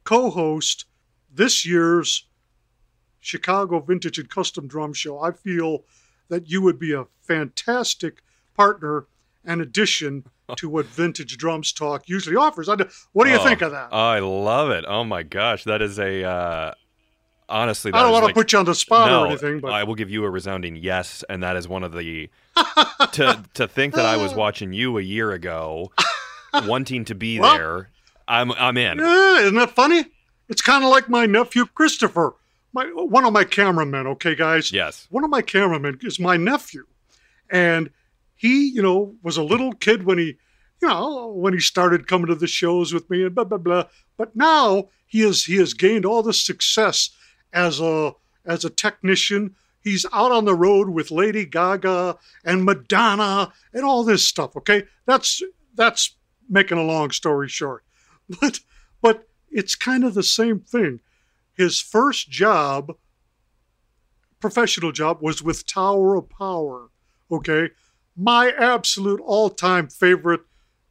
[0.05, 0.85] co-host
[1.33, 2.27] this year's
[3.21, 5.21] Chicago Vintage and Custom Drum Show.
[5.21, 5.85] I feel
[6.29, 8.23] that you would be a fantastic
[8.55, 9.07] partner
[9.45, 10.25] and addition
[10.57, 12.69] to what Vintage Drums Talk usually offers.
[12.69, 13.93] What do you oh, think of that?
[13.93, 14.85] I love it.
[14.87, 16.75] Oh my gosh, that is a uh,
[17.49, 17.93] honestly.
[17.93, 19.85] I don't want like, to put you on the spot no, or anything, but I
[19.85, 22.31] will give you a resounding yes, and that is one of the
[23.13, 25.93] to to think that I was watching you a year ago,
[26.67, 27.91] wanting to be well, there.
[28.27, 28.99] I'm I'm in.
[28.99, 30.07] Yeah, isn't that funny?
[30.49, 32.35] It's kind of like my nephew Christopher,
[32.73, 34.07] my one of my cameramen.
[34.09, 34.73] Okay, guys.
[34.73, 35.07] Yes.
[35.11, 36.87] One of my cameramen is my nephew,
[37.51, 37.91] and
[38.43, 40.37] he, you know, was a little kid when he,
[40.81, 43.85] you know, when he started coming to the shows with me and blah blah blah.
[44.17, 47.11] But now he has he has gained all this success
[47.53, 48.15] as a
[48.45, 49.55] as a technician.
[49.81, 54.57] He's out on the road with Lady Gaga and Madonna and all this stuff.
[54.57, 55.41] Okay, that's
[55.77, 56.17] that's
[56.49, 57.85] making a long story short,
[58.41, 58.59] but
[59.01, 60.99] but it's kind of the same thing.
[61.55, 62.97] His first job,
[64.41, 66.89] professional job, was with Tower of Power.
[67.31, 67.71] Okay,
[68.17, 70.43] my absolute all-time favorite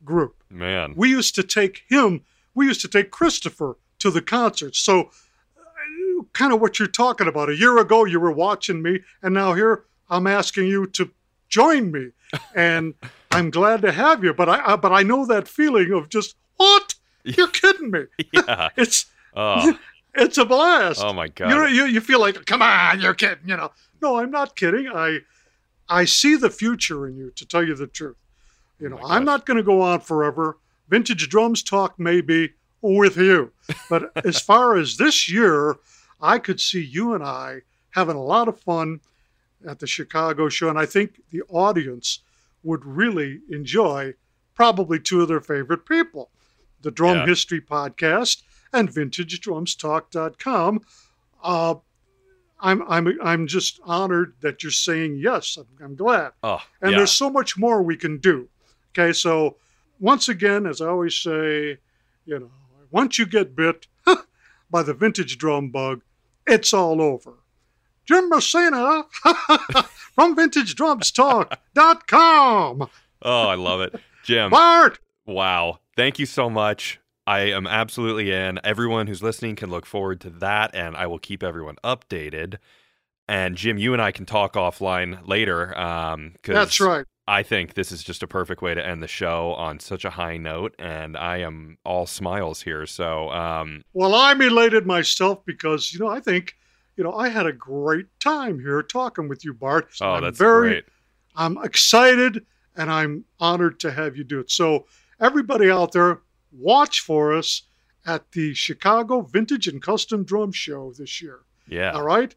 [0.04, 0.44] group.
[0.50, 2.22] Man, we used to take him.
[2.54, 4.80] We used to take Christopher to the concerts.
[4.80, 5.12] So,
[5.58, 7.50] uh, kind of what you're talking about.
[7.50, 11.12] A year ago, you were watching me, and now here I'm asking you to
[11.48, 12.10] join me,
[12.56, 12.94] and
[13.32, 14.34] I'm glad to have you.
[14.34, 18.06] But I, I but I know that feeling of just what you're kidding me.
[18.34, 19.06] Yeah, it's.
[19.36, 19.78] Oh.
[20.14, 21.02] It's a blast.
[21.02, 21.50] Oh my god!
[21.50, 23.48] You, you you feel like, come on, you're kidding.
[23.48, 24.90] You know, no, I'm not kidding.
[24.90, 25.20] I
[25.90, 28.18] I see the future in you, to tell you the truth.
[28.80, 30.58] You know, oh I'm not going to go on forever.
[30.90, 33.52] Vintage drums talk maybe with you,
[33.90, 35.78] but as far as this year,
[36.22, 37.62] I could see you and I
[37.92, 39.02] having a lot of fun
[39.68, 42.20] at the Chicago show, and I think the audience
[42.64, 44.14] would really enjoy
[44.56, 46.30] probably two of their favorite people,
[46.82, 47.26] the Drum yeah.
[47.26, 50.82] History Podcast and VintageDrumsTalk.com.
[51.44, 51.76] Uh,
[52.62, 55.57] I'm I'm I'm just honored that you're saying yes.
[55.57, 56.32] I'm, I'm glad.
[56.43, 56.97] Oh, and yeah.
[56.97, 58.47] there's so much more we can do.
[58.91, 59.57] Okay, so
[59.99, 61.78] once again, as I always say,
[62.26, 62.51] you know,
[62.91, 63.88] once you get bit
[64.70, 66.01] by the vintage drum bug,
[66.47, 67.36] it's all over.
[68.05, 69.03] Jim Messina
[70.16, 72.89] from VintageDrumsTalk.com.
[73.22, 74.49] Oh, I love it, Jim.
[74.49, 74.99] Bart.
[75.26, 77.01] Wow, thank you so much.
[77.28, 78.60] I am absolutely in.
[78.64, 82.58] Everyone who's listening can look forward to that, and I will keep everyone updated.
[83.28, 85.78] And Jim, you and I can talk offline later.
[85.78, 87.06] Um, That's right.
[87.28, 90.10] I think this is just a perfect way to end the show on such a
[90.10, 92.86] high note, and I am all smiles here.
[92.86, 96.56] So, um, well, I'm elated myself because you know I think
[96.98, 99.90] you know I had a great time here talking with you, Bart.
[100.02, 100.86] Oh, I'm that's very, great.
[101.36, 102.46] I'm excited
[102.76, 104.52] and I'm honored to have you do it.
[104.52, 104.88] So,
[105.20, 107.64] everybody out there, watch for us
[108.06, 111.41] at the Chicago Vintage and Custom Drum Show this year.
[111.68, 111.91] Yeah.
[111.91, 112.36] All right.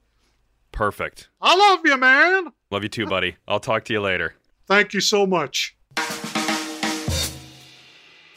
[0.73, 1.29] Perfect.
[1.41, 2.49] I love you, man.
[2.71, 3.37] Love you too, buddy.
[3.47, 4.35] I'll talk to you later.
[4.67, 5.77] Thank you so much.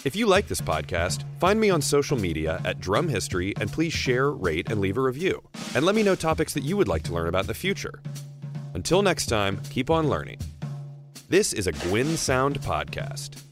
[0.05, 3.91] If you like this podcast, find me on social media at Drum History and please
[3.91, 5.41] share, rate, and leave a review.
[5.75, 8.01] And let me know topics that you would like to learn about in the future.
[8.73, 10.39] Until next time, keep on learning.
[11.27, 13.46] This is a Gwyn Sound podcast.